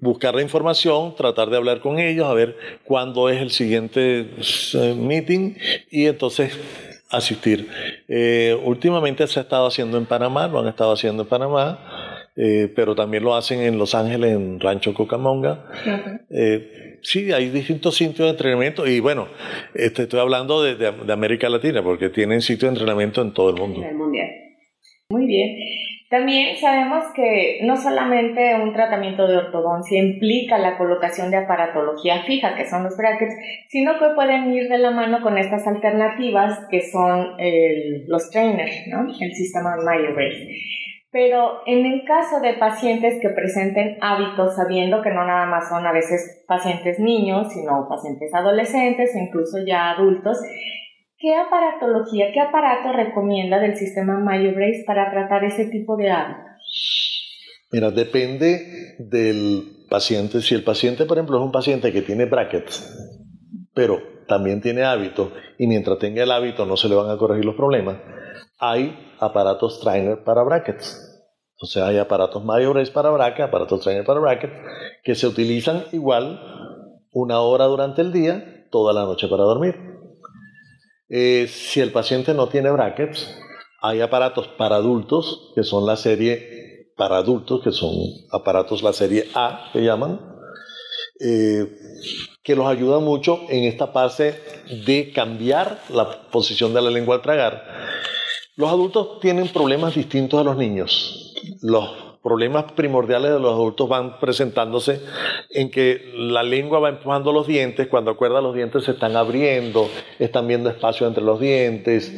buscar 0.01 0.35
la 0.35 0.43
información, 0.43 1.15
tratar 1.17 1.51
de 1.51 1.57
hablar 1.57 1.81
con 1.81 1.99
ellos, 1.99 2.27
a 2.27 2.33
ver 2.33 2.57
cuándo 2.85 3.29
es 3.29 3.41
el 3.41 3.51
siguiente 3.51 4.31
eh, 4.75 4.95
meeting 4.97 5.55
y 5.91 6.07
entonces 6.07 6.59
asistir. 7.11 7.69
Eh, 8.09 8.59
últimamente 8.65 9.27
se 9.27 9.39
ha 9.39 9.43
estado 9.43 9.67
haciendo 9.67 9.99
en 9.99 10.07
Panamá, 10.07 10.49
lo 10.49 10.61
han 10.61 10.69
estado 10.69 10.93
haciendo 10.93 11.25
en 11.25 11.29
Panamá, 11.29 12.12
eh, 12.35 12.73
pero 12.75 12.95
también 12.95 13.25
lo 13.25 13.35
hacen 13.35 13.61
en 13.61 13.79
Los 13.79 13.95
Ángeles, 13.95 14.33
en 14.33 14.59
Rancho 14.59 14.95
Cocamonga. 14.95 15.67
Eh, 16.31 16.99
sí, 17.03 17.31
hay 17.31 17.51
distintos 17.51 17.97
sitios 17.97 18.27
de 18.27 18.31
entrenamiento 18.31 18.87
y 18.87 19.01
bueno, 19.01 19.29
este, 19.75 20.05
estoy 20.05 20.21
hablando 20.21 20.63
de, 20.63 20.77
de, 20.77 21.13
América 21.13 21.51
Latina 21.51 21.83
porque 21.83 22.09
tienen 22.09 22.41
sitios 22.41 22.63
de 22.63 22.79
entrenamiento 22.79 23.21
en 23.21 23.35
todo 23.35 23.51
el 23.51 23.57
mundo. 23.57 23.83
el 23.87 23.95
mundial. 23.95 24.29
Muy 25.11 25.27
bien. 25.27 25.59
También 26.09 26.57
sabemos 26.57 27.05
que 27.15 27.61
no 27.65 27.77
solamente 27.77 28.55
un 28.55 28.73
tratamiento 28.73 29.27
de 29.27 29.37
ortodoncia 29.37 29.99
implica 29.99 30.59
la 30.59 30.79
colocación 30.79 31.31
de 31.31 31.39
aparatología 31.39 32.23
fija, 32.23 32.55
que 32.55 32.67
son 32.67 32.85
los 32.85 32.97
brackets, 32.97 33.35
sino 33.69 33.99
que 33.99 34.15
pueden 34.15 34.53
ir 34.53 34.69
de 34.69 34.79
la 34.79 34.91
mano 34.91 35.23
con 35.23 35.37
estas 35.37 35.67
alternativas 35.67 36.67
que 36.71 36.83
son 36.91 37.37
los 38.09 38.31
trainers, 38.31 38.87
¿no? 38.89 39.07
el 39.21 39.35
sistema 39.35 39.77
MyoBrace. 39.77 40.49
Pero 41.13 41.61
en 41.67 41.85
el 41.85 42.05
caso 42.05 42.41
de 42.41 42.55
pacientes 42.55 43.21
que 43.21 43.29
presenten 43.29 43.99
hábitos, 44.01 44.57
sabiendo 44.57 45.03
que 45.03 45.11
no 45.11 45.27
nada 45.27 45.47
más 45.47 45.69
son 45.69 45.87
a 45.87 45.93
veces 45.93 46.43
pacientes 46.49 46.99
niños, 46.99 47.53
sino 47.53 47.87
pacientes 47.87 48.33
adolescentes 48.35 49.15
e 49.15 49.19
incluso 49.19 49.59
ya 49.65 49.91
adultos, 49.91 50.39
¿Qué 51.23 51.37
aparatología, 51.37 52.33
qué 52.35 52.41
aparato 52.41 52.93
recomienda 52.93 53.61
del 53.61 53.77
sistema 53.77 54.19
MyoBrace 54.19 54.83
para 54.85 55.09
tratar 55.09 55.45
ese 55.45 55.67
tipo 55.67 55.97
de 55.97 56.11
hábitos? 56.11 56.43
Mira, 57.71 57.93
depende 57.93 58.97
del 58.99 59.87
paciente. 59.89 60.41
Si 60.41 60.57
el 60.57 60.65
paciente, 60.65 61.05
por 61.07 61.19
ejemplo, 61.19 61.39
es 61.39 61.45
un 61.45 61.53
paciente 61.53 61.93
que 61.93 62.03
tiene 62.03 62.25
brackets, 62.25 62.93
pero 63.73 64.01
también 64.27 64.61
tiene 64.61 64.85
hábito, 64.85 65.33
y 65.59 65.67
mientras 65.67 65.99
tenga 65.99 66.23
el 66.23 66.31
hábito 66.31 66.67
no 66.67 66.77
se 66.77 66.89
le 66.89 66.95
van 66.95 67.11
a 67.11 67.17
corregir 67.17 67.45
los 67.45 67.55
problemas, 67.55 67.99
hay 68.59 69.15
aparatos 69.19 69.81
trainer 69.81 70.23
para 70.25 70.43
brackets. 70.43 71.09
O 71.61 71.67
sea, 71.67 71.87
hay 71.87 71.99
aparatos 71.99 72.45
MyoBrace 72.45 72.91
para 72.91 73.11
brackets, 73.11 73.49
aparatos 73.49 73.81
trainer 73.81 74.05
para 74.05 74.21
brackets, 74.21 74.53
que 75.05 75.15
se 75.15 75.27
utilizan 75.27 75.85
igual 75.93 76.41
una 77.13 77.41
hora 77.41 77.67
durante 77.67 78.03
el 78.03 78.13
día, 78.13 78.67
toda 78.71 78.93
la 78.93 79.03
noche 79.03 79.29
para 79.29 79.45
dormir. 79.45 79.77
Eh, 81.09 81.47
si 81.47 81.81
el 81.81 81.93
paciente 81.93 82.35
no 82.35 82.49
tiene 82.49 82.71
brackets, 82.71 83.39
hay 83.81 84.01
aparatos 84.01 84.49
para 84.49 84.77
adultos, 84.77 85.53
que 85.55 85.63
son 85.63 85.87
la 85.87 85.97
serie 85.97 86.93
para 86.97 87.19
adultos, 87.19 87.63
que 87.63 87.71
son 87.73 87.93
aparatos 88.31 88.83
la 88.83 88.93
serie 88.93 89.29
A, 89.35 89.71
que 89.73 89.85
llaman, 89.85 90.32
eh, 91.21 91.67
que 92.43 92.57
los 92.57 92.67
ayudan 92.67 93.05
mucho 93.05 93.41
en 93.49 93.65
esta 93.65 93.89
fase 93.89 94.41
de 94.87 95.13
cambiar 95.15 95.83
la 95.91 96.23
posición 96.31 96.75
de 96.75 96.83
la 96.83 96.91
lengua 96.91 97.17
al 97.17 97.23
tragar. 97.23 97.65
Los 98.57 98.71
adultos 98.71 99.21
tienen 99.21 99.49
problemas 99.49 99.95
distintos 99.95 100.41
a 100.41 100.45
los 100.45 100.57
niños. 100.57 101.35
Los 101.63 101.91
problemas 102.23 102.73
primordiales 102.73 103.33
de 103.33 103.41
los 103.41 103.53
adultos 103.53 103.89
van 103.89 104.21
presentándose 104.21 105.01
en 105.51 105.71
que 105.71 106.13
la 106.15 106.43
lengua 106.43 106.79
va 106.79 106.89
empujando 106.91 107.33
los 107.33 107.47
dientes, 107.47 107.89
cuando 107.89 108.13
acuerda 108.13 108.41
los 108.41 108.55
dientes 108.55 108.85
se 108.85 108.93
están 108.93 109.17
abriendo, 109.17 109.89
están 110.19 110.47
viendo 110.47 110.71
espacio 110.71 111.07
entre 111.07 111.25
los 111.25 111.41
dientes. 111.41 112.13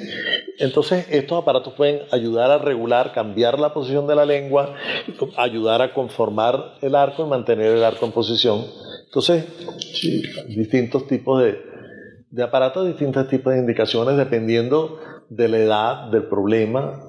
Entonces 0.58 1.06
estos 1.10 1.42
aparatos 1.42 1.74
pueden 1.74 2.02
ayudar 2.12 2.50
a 2.50 2.58
regular, 2.58 3.12
cambiar 3.12 3.58
la 3.58 3.74
posición 3.74 4.06
de 4.06 4.14
la 4.14 4.24
lengua, 4.24 4.76
ayudar 5.36 5.82
a 5.82 5.92
conformar 5.92 6.74
el 6.80 6.94
arco 6.94 7.24
y 7.26 7.28
mantener 7.28 7.72
el 7.72 7.84
arco 7.84 8.06
en 8.06 8.12
posición. 8.12 8.64
Entonces, 9.06 9.44
distintos 10.48 11.06
tipos 11.06 11.42
de, 11.42 11.58
de 12.30 12.42
aparatos, 12.42 12.86
distintos 12.86 13.28
tipos 13.28 13.52
de 13.52 13.60
indicaciones 13.60 14.16
dependiendo 14.16 15.00
de 15.28 15.48
la 15.48 15.58
edad, 15.58 16.10
del 16.10 16.24
problema, 16.24 17.00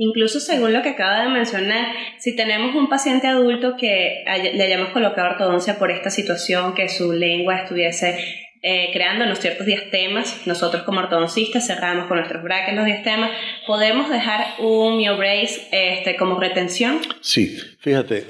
Incluso 0.00 0.38
según 0.38 0.72
lo 0.72 0.80
que 0.82 0.90
acaba 0.90 1.24
de 1.24 1.28
mencionar, 1.28 1.86
si 2.20 2.36
tenemos 2.36 2.72
un 2.76 2.88
paciente 2.88 3.26
adulto 3.26 3.74
que 3.76 4.22
le 4.54 4.62
hayamos 4.62 4.90
colocado 4.90 5.30
ortodoncia 5.32 5.76
por 5.76 5.90
esta 5.90 6.08
situación, 6.08 6.74
que 6.76 6.88
su 6.88 7.12
lengua 7.12 7.56
estuviese 7.56 8.16
eh, 8.62 8.90
creándonos 8.92 9.38
ciertos 9.38 9.66
diastemas, 9.66 10.46
nosotros 10.46 10.82
como 10.82 11.00
ortodoncistas 11.00 11.66
cerramos 11.66 12.06
con 12.06 12.16
nuestros 12.16 12.42
brackets 12.42 12.76
los 12.76 12.86
diastemas, 12.86 13.30
¿podemos 13.66 14.10
dejar 14.10 14.54
un 14.58 14.96
miobrace 14.96 15.68
este, 15.70 16.16
como 16.16 16.38
retención? 16.38 17.00
Sí, 17.20 17.56
fíjate, 17.78 18.26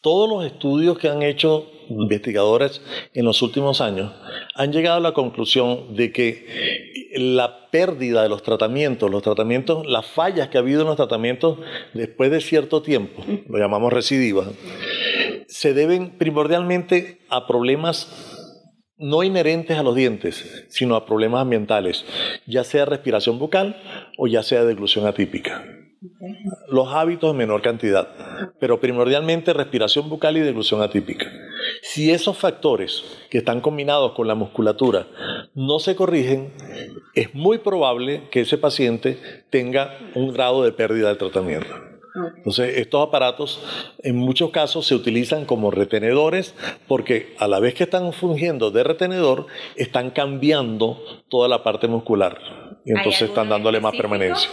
todos 0.00 0.28
los 0.28 0.44
estudios 0.44 0.98
que 0.98 1.08
han 1.08 1.22
hecho 1.22 1.70
investigadores 1.88 2.82
en 3.14 3.24
los 3.24 3.40
últimos 3.42 3.80
años 3.80 4.12
han 4.54 4.72
llegado 4.72 4.98
a 4.98 5.00
la 5.00 5.12
conclusión 5.12 5.94
de 5.94 6.12
que 6.12 7.10
la 7.14 7.70
pérdida 7.70 8.22
de 8.22 8.28
los 8.28 8.42
tratamientos, 8.42 9.10
los 9.10 9.22
tratamientos, 9.22 9.86
las 9.86 10.06
fallas 10.06 10.48
que 10.48 10.58
ha 10.58 10.60
habido 10.60 10.82
en 10.82 10.88
los 10.88 10.96
tratamientos 10.96 11.58
después 11.94 12.30
de 12.30 12.40
cierto 12.40 12.82
tiempo, 12.82 13.24
lo 13.48 13.58
llamamos 13.58 13.92
recidivas, 13.92 14.48
se 15.46 15.74
deben 15.74 16.10
primordialmente 16.18 17.18
a 17.28 17.46
problemas 17.46 18.27
no 18.98 19.22
inherentes 19.22 19.78
a 19.78 19.82
los 19.82 19.94
dientes, 19.94 20.66
sino 20.68 20.96
a 20.96 21.06
problemas 21.06 21.42
ambientales, 21.42 22.04
ya 22.46 22.64
sea 22.64 22.84
respiración 22.84 23.38
bucal 23.38 23.80
o 24.16 24.26
ya 24.26 24.42
sea 24.42 24.64
deglución 24.64 25.06
atípica. 25.06 25.64
Los 26.68 26.88
hábitos 26.92 27.32
en 27.32 27.38
menor 27.38 27.60
cantidad, 27.62 28.08
pero 28.60 28.80
primordialmente 28.80 29.52
respiración 29.52 30.08
bucal 30.08 30.36
y 30.36 30.40
deglución 30.40 30.82
atípica. 30.82 31.26
Si 31.82 32.10
esos 32.10 32.36
factores 32.36 33.04
que 33.30 33.38
están 33.38 33.60
combinados 33.60 34.12
con 34.12 34.28
la 34.28 34.34
musculatura 34.34 35.06
no 35.54 35.78
se 35.78 35.96
corrigen, 35.96 36.52
es 37.14 37.34
muy 37.34 37.58
probable 37.58 38.28
que 38.30 38.42
ese 38.42 38.58
paciente 38.58 39.18
tenga 39.50 39.98
un 40.14 40.32
grado 40.32 40.62
de 40.62 40.72
pérdida 40.72 41.08
del 41.08 41.18
tratamiento. 41.18 41.87
Entonces, 42.36 42.78
estos 42.78 43.06
aparatos 43.06 43.60
en 44.02 44.16
muchos 44.16 44.50
casos 44.50 44.86
se 44.86 44.94
utilizan 44.94 45.44
como 45.44 45.70
retenedores 45.70 46.54
porque 46.86 47.34
a 47.38 47.48
la 47.48 47.60
vez 47.60 47.74
que 47.74 47.84
están 47.84 48.12
fungiendo 48.12 48.70
de 48.70 48.84
retenedor, 48.84 49.46
están 49.76 50.10
cambiando 50.10 51.02
toda 51.28 51.48
la 51.48 51.62
parte 51.62 51.88
muscular. 51.88 52.38
Y 52.84 52.90
entonces 52.90 53.22
están 53.28 53.48
dándole 53.48 53.80
más 53.80 53.94
permanencia 53.96 54.48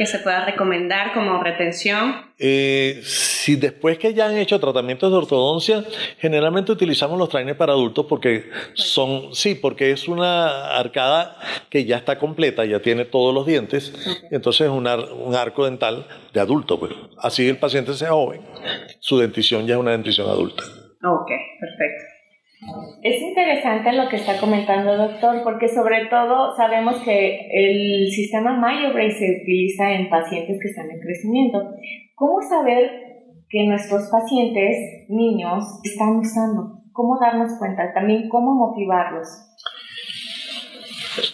que 0.00 0.06
se 0.06 0.18
pueda 0.20 0.46
recomendar 0.46 1.12
como 1.12 1.42
retención? 1.42 2.14
Eh, 2.38 3.02
si 3.04 3.56
después 3.56 3.98
que 3.98 4.14
ya 4.14 4.28
han 4.28 4.38
hecho 4.38 4.58
tratamientos 4.58 5.12
de 5.12 5.18
ortodoncia, 5.18 5.84
generalmente 6.16 6.72
utilizamos 6.72 7.18
los 7.18 7.28
trainers 7.28 7.58
para 7.58 7.74
adultos 7.74 8.06
porque 8.08 8.48
son, 8.72 9.34
sí, 9.34 9.54
porque 9.54 9.90
es 9.90 10.08
una 10.08 10.78
arcada 10.78 11.36
que 11.68 11.84
ya 11.84 11.98
está 11.98 12.18
completa, 12.18 12.64
ya 12.64 12.80
tiene 12.80 13.04
todos 13.04 13.34
los 13.34 13.44
dientes, 13.44 13.92
entonces 14.30 14.68
es 14.68 14.72
un, 14.72 14.86
un 14.86 15.34
arco 15.34 15.66
dental 15.66 16.06
de 16.32 16.40
adulto. 16.40 16.80
Pues. 16.80 16.92
Así 17.18 17.46
el 17.46 17.58
paciente 17.58 17.92
sea 17.92 18.12
joven, 18.12 18.40
su 19.00 19.18
dentición 19.18 19.66
ya 19.66 19.74
es 19.74 19.80
una 19.80 19.90
dentición 19.90 20.30
adulta. 20.30 20.62
Ok, 21.02 21.28
perfecto. 21.60 22.09
Es 23.02 23.22
interesante 23.22 23.92
lo 23.92 24.08
que 24.08 24.16
está 24.16 24.38
comentando, 24.38 24.96
doctor, 24.96 25.42
porque 25.42 25.68
sobre 25.68 26.06
todo 26.10 26.54
sabemos 26.56 26.96
que 27.02 27.48
el 27.52 28.10
sistema 28.10 28.52
MyoBrace 28.52 29.18
se 29.18 29.40
utiliza 29.42 29.92
en 29.94 30.10
pacientes 30.10 30.58
que 30.60 30.68
están 30.68 30.90
en 30.90 31.00
crecimiento. 31.00 31.58
¿Cómo 32.14 32.42
saber 32.42 32.90
que 33.48 33.64
nuestros 33.66 34.10
pacientes, 34.10 35.08
niños, 35.08 35.64
están 35.84 36.18
usando? 36.18 36.82
¿Cómo 36.92 37.18
darnos 37.18 37.58
cuenta? 37.58 37.94
También, 37.94 38.28
¿cómo 38.28 38.54
motivarlos? 38.54 39.26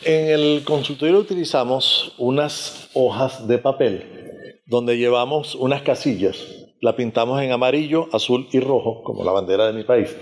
En 0.04 0.28
el 0.28 0.64
consultorio 0.64 1.18
utilizamos 1.18 2.14
unas 2.18 2.88
hojas 2.94 3.48
de 3.48 3.58
papel 3.58 4.62
donde 4.66 4.96
llevamos 4.96 5.54
unas 5.56 5.82
casillas 5.82 6.56
la 6.80 6.94
pintamos 6.94 7.40
en 7.42 7.52
amarillo, 7.52 8.08
azul 8.12 8.48
y 8.52 8.60
rojo, 8.60 9.02
como 9.02 9.24
la 9.24 9.32
bandera 9.32 9.66
de 9.66 9.72
mi 9.72 9.84
país. 9.84 10.14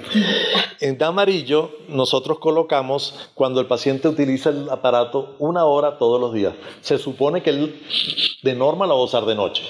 En 0.81 1.03
amarillo 1.03 1.71
nosotros 1.89 2.39
colocamos 2.39 3.31
cuando 3.35 3.61
el 3.61 3.67
paciente 3.67 4.09
utiliza 4.09 4.51
el 4.51 4.69
aparato 4.71 5.35
una 5.39 5.65
hora 5.65 5.99
todos 5.99 6.21
los 6.21 6.33
días. 6.33 6.55
Se 6.81 6.99
supone 6.99 7.43
que 7.43 7.51
él 7.51 7.83
de 8.43 8.55
norma 8.55 8.87
lo 8.87 8.95
va 8.95 9.01
a 9.01 9.05
usar 9.05 9.25
de 9.25 9.35
noche, 9.35 9.65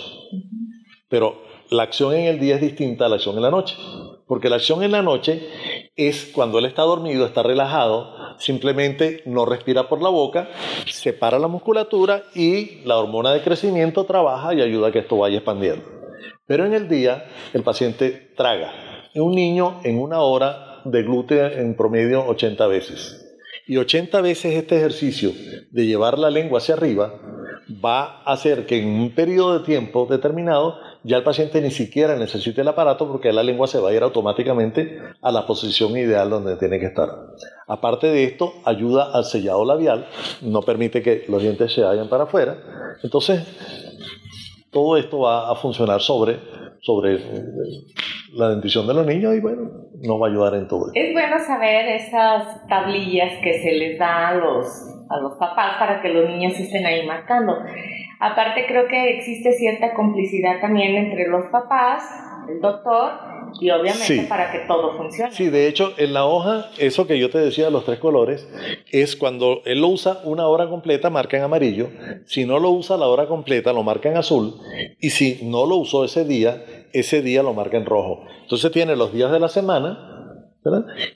pero 1.09 1.43
la 1.71 1.85
acción 1.85 2.15
en 2.15 2.27
el 2.27 2.39
día 2.39 2.57
es 2.57 2.61
distinta 2.61 3.07
a 3.07 3.09
la 3.09 3.17
acción 3.17 3.37
en 3.37 3.43
la 3.43 3.51
noche, 3.51 3.77
porque 4.27 4.51
la 4.51 4.57
acción 4.57 4.83
en 4.83 4.93
la 4.93 5.03
noche 5.03 5.49
es 5.97 6.31
cuando 6.35 6.59
él 6.59 6.67
está 6.67 6.83
dormido, 6.83 7.25
está 7.25 7.43
relajado, 7.43 8.13
simplemente 8.39 9.23
no 9.25 9.47
respira 9.47 9.89
por 9.89 10.03
la 10.03 10.11
boca, 10.11 10.51
separa 10.87 11.39
la 11.39 11.49
musculatura 11.49 12.25
y 12.35 12.83
la 12.85 12.99
hormona 12.99 13.33
de 13.33 13.43
crecimiento 13.43 14.05
trabaja 14.05 14.55
y 14.55 14.61
ayuda 14.61 14.89
a 14.89 14.93
que 14.93 14.99
esto 14.99 15.17
vaya 15.17 15.37
expandiendo. 15.39 16.04
Pero 16.47 16.67
en 16.67 16.75
el 16.75 16.89
día 16.89 17.25
el 17.53 17.63
paciente 17.63 18.33
traga. 18.37 18.73
Un 19.15 19.35
niño 19.35 19.81
en 19.85 19.99
una 19.99 20.21
hora 20.21 20.83
deglute 20.85 21.61
en 21.61 21.77
promedio 21.77 22.27
80 22.27 22.67
veces. 22.67 23.21
Y 23.67 23.79
80 23.79 24.21
veces 24.21 24.55
este 24.55 24.77
ejercicio 24.77 25.33
de 25.71 25.87
llevar 25.87 26.19
la 26.19 26.31
lengua 26.31 26.59
hacia 26.59 26.75
arriba 26.75 27.15
va 27.83 28.21
a 28.25 28.33
hacer 28.33 28.67
que 28.67 28.83
en 28.83 28.89
un 28.89 29.15
periodo 29.15 29.59
de 29.59 29.65
tiempo 29.65 30.07
determinado 30.09 30.77
ya 31.03 31.17
el 31.17 31.23
paciente 31.23 31.63
ni 31.63 31.71
siquiera 31.71 32.17
necesite 32.17 32.61
el 32.61 32.69
aparato 32.69 33.09
porque 33.09 33.33
la 33.33 33.43
lengua 33.43 33.67
se 33.67 33.79
va 33.79 33.91
a 33.91 33.95
ir 33.95 34.03
automáticamente 34.03 35.01
a 35.23 35.33
la 35.33 35.47
posición 35.47 35.97
ideal 35.97 36.29
donde 36.29 36.57
tiene 36.57 36.79
que 36.79 36.87
estar. 36.87 37.09
Aparte 37.67 38.07
de 38.09 38.25
esto, 38.25 38.53
ayuda 38.65 39.11
al 39.13 39.25
sellado 39.25 39.65
labial, 39.65 40.09
no 40.43 40.61
permite 40.63 41.03
que 41.03 41.25
los 41.29 41.43
dientes 41.43 41.73
se 41.73 41.83
vayan 41.83 42.09
para 42.09 42.25
afuera. 42.25 42.59
Entonces, 43.03 43.43
todo 44.75 44.97
esto 44.99 45.21
va 45.21 45.51
a 45.51 45.55
funcionar 45.55 46.01
sobre, 46.01 46.37
sobre 46.81 47.19
la 48.35 48.51
dentición 48.51 48.87
de 48.87 48.95
los 48.95 49.07
niños 49.07 49.35
y 49.35 49.41
bueno, 49.41 49.71
nos 50.03 50.21
va 50.21 50.27
a 50.27 50.31
ayudar 50.31 50.55
en 50.55 50.69
todo. 50.69 50.91
Es 50.93 51.13
bueno 51.13 51.39
saber 51.39 51.87
esas 51.87 52.67
tablillas 52.67 53.33
que 53.43 53.63
se 53.63 53.73
les 53.73 53.99
da 53.99 54.29
a 54.29 54.35
los, 54.35 54.67
a 55.09 55.21
los 55.21 55.39
papás 55.39 55.77
para 55.79 56.03
que 56.03 56.09
los 56.09 56.29
niños 56.29 56.59
estén 56.59 56.85
ahí 56.85 57.07
marcando. 57.07 57.57
Aparte 58.21 58.67
creo 58.67 58.89
que 58.89 59.17
existe 59.17 59.53
cierta 59.53 59.95
complicidad 59.95 60.61
también 60.61 60.97
entre 60.97 61.29
los 61.29 61.47
papás, 61.47 62.03
el 62.49 62.61
doctor 62.61 63.13
y 63.61 63.71
obviamente 63.71 64.27
para 64.29 64.51
que 64.51 64.61
todo 64.61 64.97
funcione. 64.97 65.33
Sí, 65.33 65.49
de 65.49 65.69
hecho, 65.69 65.93
en 65.97 66.13
la 66.13 66.25
hoja, 66.27 66.71
eso 66.79 67.07
que 67.07 67.19
yo 67.19 67.31
te 67.31 67.39
decía 67.39 67.67
de 67.67 67.71
los 67.71 67.85
tres 67.85 67.99
colores, 67.99 68.49
es 68.91 69.17
cuando 69.17 69.63
él 69.65 69.81
lo 69.81 69.89
usa 69.89 70.21
una 70.25 70.47
hora 70.49 70.69
completa, 70.69 71.11
marca 71.11 71.37
en 71.37 71.45
amarillo. 71.45 71.89
Si 72.27 72.45
no 72.45 72.59
lo 72.59 72.71
usa 72.71 72.97
la 72.97 73.07
hora 73.07 73.27
completa, 73.27 73.73
lo 73.73 73.83
marca 73.83 74.11
en 74.11 74.17
azul. 74.17 74.55
Y 75.01 75.11
si 75.11 75.41
no 75.43 75.67
lo 75.67 75.77
usó 75.77 76.05
ese 76.05 76.25
día, 76.25 76.65
ese 76.93 77.23
día 77.23 77.43
lo 77.43 77.55
marca 77.55 77.77
en 77.77 77.87
rojo. 77.87 78.25
Entonces 78.43 78.71
tiene 78.73 78.97
los 78.97 79.13
días 79.13 79.33
de 79.33 79.41
la 79.41 79.49
semana 79.49 80.14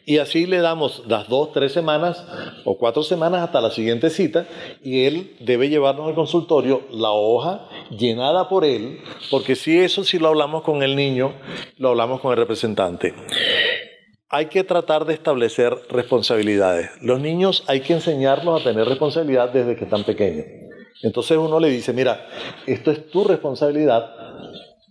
y 0.05 0.19
así 0.19 0.47
le 0.47 0.59
damos 0.59 1.03
las 1.07 1.29
dos, 1.29 1.53
tres 1.53 1.73
semanas 1.73 2.25
o 2.65 2.77
cuatro 2.77 3.03
semanas 3.03 3.43
hasta 3.43 3.61
la 3.61 3.71
siguiente 3.71 4.11
cita 4.11 4.47
y 4.83 5.05
él 5.05 5.37
debe 5.41 5.71
llevarnos 5.71 6.07
al 6.07 6.15
consultorio 6.15 6.83
la 6.91 7.13
hoja 7.13 7.67
llenada 7.91 8.49
por 8.49 8.65
él, 8.65 9.01
porque 9.31 9.57
si 9.57 9.79
eso 9.79 10.05
si 10.05 10.19
lo 10.19 10.29
hablamos 10.29 10.63
con 10.63 10.83
el 10.83 10.97
niño, 10.97 11.33
lo 11.79 11.91
hablamos 11.91 12.21
con 12.21 12.33
el 12.33 12.37
representante. 12.37 13.15
Hay 14.29 14.47
que 14.47 14.65
tratar 14.65 15.07
de 15.07 15.15
establecer 15.15 15.75
responsabilidades. 15.89 16.91
Los 17.01 17.19
niños 17.19 17.65
hay 17.67 17.81
que 17.81 17.95
enseñarlos 17.95 18.61
a 18.61 18.65
tener 18.65 18.87
responsabilidad 18.87 19.51
desde 19.51 19.77
que 19.77 19.85
están 19.85 20.05
pequeños. 20.05 20.45
Entonces 21.03 21.39
uno 21.39 21.59
le 21.59 21.71
dice, 21.71 21.95
mira, 21.95 22.27
esto 22.67 22.91
es 22.91 23.09
tu 23.11 23.25
responsabilidad, 23.25 24.11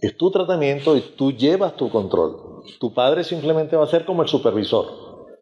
es 0.01 0.17
tu 0.17 0.31
tratamiento 0.31 0.97
y 0.97 1.01
tú 1.01 1.31
llevas 1.33 1.75
tu 1.75 1.89
control. 1.91 2.46
Tu 2.79 2.93
padre 2.93 3.23
simplemente 3.23 3.75
va 3.75 3.83
a 3.83 3.87
ser 3.87 4.05
como 4.05 4.21
el 4.21 4.27
supervisor, 4.27 4.85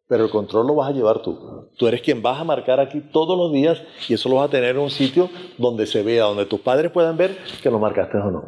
pero 0.08 0.24
el 0.24 0.30
control 0.30 0.68
lo 0.68 0.76
vas 0.76 0.90
a 0.90 0.94
llevar 0.94 1.22
tú. 1.22 1.70
Tú 1.78 1.88
eres 1.88 2.02
quien 2.02 2.22
vas 2.22 2.40
a 2.40 2.44
marcar 2.44 2.80
aquí 2.80 3.02
todos 3.12 3.38
los 3.38 3.52
días 3.52 3.82
y 4.08 4.14
eso 4.14 4.30
lo 4.30 4.36
vas 4.36 4.48
a 4.48 4.52
tener 4.52 4.72
en 4.72 4.82
un 4.82 4.90
sitio 4.90 5.30
donde 5.58 5.86
se 5.86 6.04
vea, 6.04 6.24
donde 6.26 6.46
tus 6.46 6.60
padres 6.62 6.92
puedan 6.92 7.18
ver 7.18 7.38
que 7.62 7.70
lo 7.70 7.80
marcaste 7.80 8.18
o 8.18 8.32
no. 8.32 8.44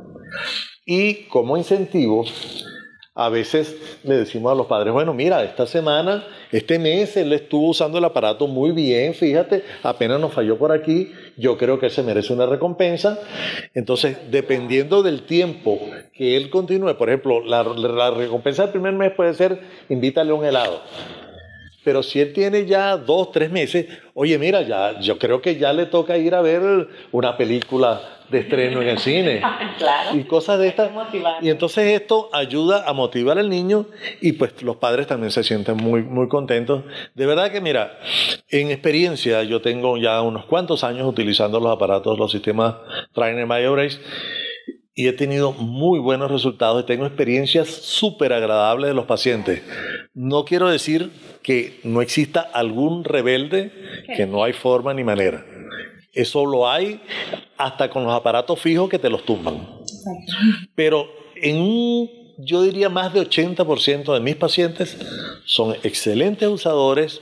Y 0.85 1.25
como 1.27 1.57
incentivo, 1.57 2.25
a 3.19 3.29
veces 3.29 3.75
le 4.03 4.15
decimos 4.15 4.51
a 4.51 4.55
los 4.55 4.67
padres, 4.67 4.93
bueno, 4.93 5.11
mira, 5.11 5.43
esta 5.43 5.65
semana, 5.65 6.23
este 6.51 6.77
mes 6.77 7.17
él 7.17 7.33
estuvo 7.33 7.69
usando 7.69 7.97
el 7.97 8.05
aparato 8.05 8.45
muy 8.45 8.71
bien, 8.71 9.15
fíjate, 9.15 9.63
apenas 9.81 10.19
nos 10.19 10.33
falló 10.33 10.55
por 10.55 10.71
aquí, 10.71 11.11
yo 11.35 11.57
creo 11.57 11.79
que 11.79 11.89
se 11.89 12.03
merece 12.03 12.31
una 12.31 12.45
recompensa. 12.45 13.19
Entonces, 13.73 14.17
dependiendo 14.29 15.01
del 15.01 15.23
tiempo 15.23 15.79
que 16.13 16.37
él 16.37 16.49
continúe. 16.49 16.95
Por 16.95 17.09
ejemplo, 17.09 17.43
la, 17.43 17.63
recompensa 18.11 18.63
del 18.63 18.71
primer 18.71 18.93
mes 18.93 19.13
puede 19.13 19.33
ser 19.33 19.59
invítale 19.89 20.31
un 20.33 20.45
helado. 20.45 20.81
Pero 21.83 22.03
si 22.03 22.19
él 22.19 22.33
tiene 22.33 22.65
ya 22.65 22.97
dos, 22.97 23.31
tres 23.31 23.49
meses, 23.49 23.87
oye, 24.13 24.37
mira, 24.37 24.61
ya, 24.61 24.99
yo 24.99 25.17
creo 25.17 25.41
que 25.41 25.55
ya 25.55 25.73
le 25.73 25.85
toca 25.85 26.17
ir 26.17 26.35
a 26.35 26.41
ver 26.41 26.87
una 27.11 27.37
película 27.37 28.16
de 28.29 28.39
estreno 28.39 28.81
en 28.81 28.89
el 28.89 28.99
cine. 28.99 29.41
claro. 29.77 30.17
Y 30.17 30.23
cosas 30.23 30.59
de 30.59 30.67
estas. 30.67 30.91
Y 31.41 31.49
entonces 31.49 31.99
esto 31.99 32.29
ayuda 32.33 32.87
a 32.87 32.93
motivar 32.93 33.37
al 33.37 33.49
niño 33.49 33.85
y 34.21 34.33
pues 34.33 34.61
los 34.61 34.77
padres 34.77 35.07
también 35.07 35.31
se 35.31 35.43
sienten 35.43 35.77
muy, 35.77 36.03
muy 36.03 36.27
contentos. 36.27 36.83
De 37.15 37.25
verdad 37.25 37.51
que 37.51 37.61
mira, 37.61 37.99
en 38.49 38.71
experiencia 38.71 39.43
yo 39.43 39.61
tengo 39.61 39.97
ya 39.97 40.21
unos 40.21 40.45
cuantos 40.45 40.83
años 40.83 41.07
utilizando 41.07 41.59
los 41.59 41.71
aparatos, 41.71 42.17
los 42.17 42.31
sistemas 42.31 42.75
Trainer 43.13 43.45
MyObrace 43.45 43.99
y 44.97 45.07
he 45.07 45.13
tenido 45.13 45.53
muy 45.53 45.99
buenos 45.99 46.31
resultados 46.31 46.83
y 46.83 46.87
tengo 46.87 47.05
experiencias 47.05 47.67
súper 47.67 48.33
agradables 48.33 48.87
de 48.87 48.95
los 48.95 49.05
pacientes. 49.05 49.61
No 50.15 50.43
quiero 50.43 50.69
decir 50.69 51.11
que 51.43 51.79
no 51.83 52.01
exista 52.01 52.41
algún 52.41 53.03
rebelde, 53.03 53.71
que 54.15 54.25
no 54.25 54.43
hay 54.43 54.53
forma 54.53 54.95
ni 54.95 55.03
manera. 55.03 55.45
Eso 56.17 56.47
lo 56.47 56.67
hay 56.67 56.99
hasta 57.57 57.91
con 57.91 58.03
los 58.03 58.11
aparatos 58.11 58.59
fijos 58.59 58.89
que 58.89 58.97
te 58.97 59.07
los 59.07 59.23
tumban. 59.23 59.67
Pero 60.73 61.07
en 61.35 61.57
un, 61.57 62.09
yo 62.39 62.63
diría 62.63 62.89
más 62.89 63.13
de 63.13 63.21
80% 63.21 64.13
de 64.15 64.19
mis 64.19 64.35
pacientes 64.35 64.97
son 65.45 65.75
excelentes 65.83 66.49
usadores 66.49 67.21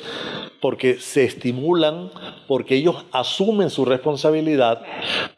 porque 0.61 0.95
se 0.95 1.25
estimulan, 1.25 2.09
porque 2.47 2.75
ellos 2.75 3.05
asumen 3.11 3.69
su 3.69 3.83
responsabilidad, 3.83 4.81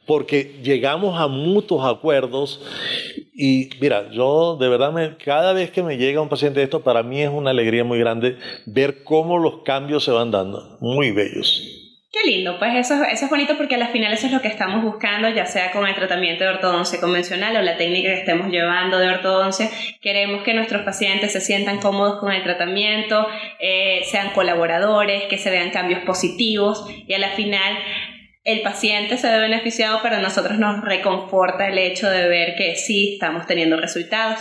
porque 0.06 0.60
llegamos 0.64 1.20
a 1.20 1.28
mutuos 1.28 1.84
acuerdos. 1.84 2.62
Y 3.34 3.72
mira, 3.82 4.12
yo 4.12 4.56
de 4.60 4.70
verdad, 4.70 4.94
me, 4.94 5.18
cada 5.18 5.52
vez 5.54 5.72
que 5.72 5.82
me 5.82 5.98
llega 5.98 6.22
un 6.22 6.30
paciente 6.30 6.60
de 6.60 6.66
esto, 6.66 6.82
para 6.82 7.02
mí 7.02 7.22
es 7.22 7.32
una 7.32 7.50
alegría 7.50 7.84
muy 7.84 7.98
grande 7.98 8.38
ver 8.68 9.04
cómo 9.04 9.40
los 9.40 9.64
cambios 9.64 10.04
se 10.04 10.12
van 10.12 10.30
dando, 10.30 10.78
muy 10.80 11.10
bellos. 11.10 11.77
Qué 12.10 12.32
lindo, 12.32 12.58
pues 12.58 12.74
eso, 12.74 13.04
es 13.04 13.30
bonito 13.30 13.58
porque 13.58 13.76
al 13.76 13.86
final 13.90 14.14
eso 14.14 14.28
es 14.28 14.32
lo 14.32 14.42
que 14.42 14.48
estamos 14.48 14.82
buscando, 14.82 15.28
ya 15.28 15.46
sea 15.46 15.72
con 15.72 15.86
el 15.86 15.94
tratamiento 15.94 16.46
de 16.46 16.52
ortodoncia 16.52 17.02
convencional 17.02 17.58
o 17.58 17.62
la 17.62 17.76
técnica 17.76 18.08
que 18.08 18.20
estemos 18.20 18.50
llevando 18.50 18.98
de 18.98 19.10
ortodoncia. 19.10 19.70
Queremos 20.02 20.42
que 20.44 20.54
nuestros 20.54 20.84
pacientes 20.84 21.34
se 21.34 21.42
sientan 21.42 21.80
cómodos 21.80 22.22
con 22.22 22.32
el 22.32 22.44
tratamiento, 22.44 23.28
eh, 23.60 24.04
sean 24.06 24.30
colaboradores, 24.30 25.24
que 25.24 25.38
se 25.38 25.50
vean 25.50 25.70
cambios 25.72 26.00
positivos 26.06 26.86
y 27.06 27.14
a 27.14 27.20
la 27.20 27.32
final 27.32 27.78
el 28.46 28.62
paciente 28.62 29.18
se 29.18 29.30
ve 29.30 29.42
beneficiado, 29.42 30.00
pero 30.02 30.16
a 30.16 30.22
nosotros 30.22 30.58
nos 30.58 30.86
reconforta 30.86 31.68
el 31.68 31.78
hecho 31.78 32.10
de 32.10 32.30
ver 32.30 32.56
que 32.56 32.78
sí 32.78 33.16
estamos 33.16 33.46
teniendo 33.48 33.76
resultados. 33.76 34.40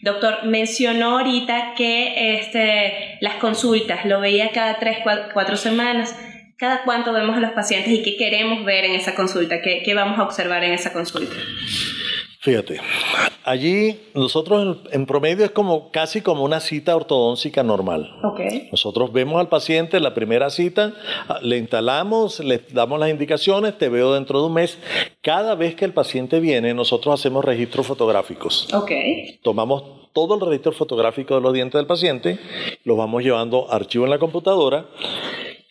Doctor, 0.00 0.44
mencionó 0.46 1.18
ahorita 1.18 1.74
que 1.76 2.38
este, 2.38 3.18
las 3.20 3.34
consultas 3.34 4.06
lo 4.06 4.18
veía 4.18 4.48
cada 4.52 4.78
tres, 4.78 5.00
cuatro 5.34 5.58
semanas 5.58 6.16
cada 6.62 6.84
cuánto 6.84 7.12
vemos 7.12 7.36
a 7.36 7.40
los 7.40 7.50
pacientes 7.50 7.92
y 7.92 8.02
qué 8.04 8.16
queremos 8.16 8.64
ver 8.64 8.84
en 8.84 8.92
esa 8.92 9.16
consulta, 9.16 9.60
qué, 9.60 9.82
qué 9.84 9.94
vamos 9.94 10.16
a 10.20 10.22
observar 10.22 10.62
en 10.62 10.72
esa 10.72 10.92
consulta. 10.92 11.34
Fíjate, 12.38 12.80
allí 13.42 13.98
nosotros 14.14 14.78
en, 14.92 15.06
promedio 15.06 15.44
es 15.44 15.50
como 15.50 15.90
casi 15.90 16.20
como 16.20 16.44
una 16.44 16.60
cita 16.60 16.94
ortodóntica 16.94 17.64
normal. 17.64 18.14
Okay. 18.22 18.68
Nosotros 18.70 19.12
vemos 19.12 19.40
al 19.40 19.48
paciente 19.48 19.98
la 19.98 20.14
primera 20.14 20.50
cita, 20.50 20.94
le 21.42 21.58
instalamos, 21.58 22.38
le 22.38 22.60
damos 22.70 23.00
las 23.00 23.10
indicaciones, 23.10 23.76
te 23.76 23.88
veo 23.88 24.14
dentro 24.14 24.40
de 24.40 24.46
un 24.46 24.54
mes. 24.54 24.78
Cada 25.20 25.56
vez 25.56 25.74
que 25.74 25.84
el 25.84 25.92
paciente 25.92 26.38
viene, 26.38 26.74
nosotros 26.74 27.18
hacemos 27.18 27.44
registros 27.44 27.88
fotográficos. 27.88 28.72
Okay. 28.72 29.40
Tomamos 29.42 29.82
todo 30.12 30.36
el 30.36 30.40
registro 30.42 30.70
fotográfico 30.70 31.34
de 31.34 31.40
los 31.40 31.52
dientes 31.52 31.76
del 31.76 31.86
paciente, 31.86 32.38
los 32.84 32.96
vamos 32.96 33.24
llevando 33.24 33.68
a 33.68 33.74
archivo 33.74 34.04
en 34.04 34.10
la 34.10 34.18
computadora 34.20 34.86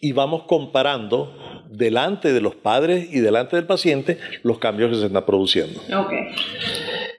y 0.01 0.11
vamos 0.11 0.43
comparando 0.43 1.63
delante 1.69 2.33
de 2.33 2.41
los 2.41 2.55
padres 2.55 3.07
y 3.11 3.19
delante 3.19 3.55
del 3.55 3.65
paciente 3.65 4.17
los 4.43 4.57
cambios 4.57 4.89
que 4.91 4.97
se 4.97 5.05
están 5.05 5.25
produciendo. 5.25 5.79
Okay. 5.79 6.27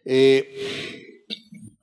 Eh, 0.05 1.02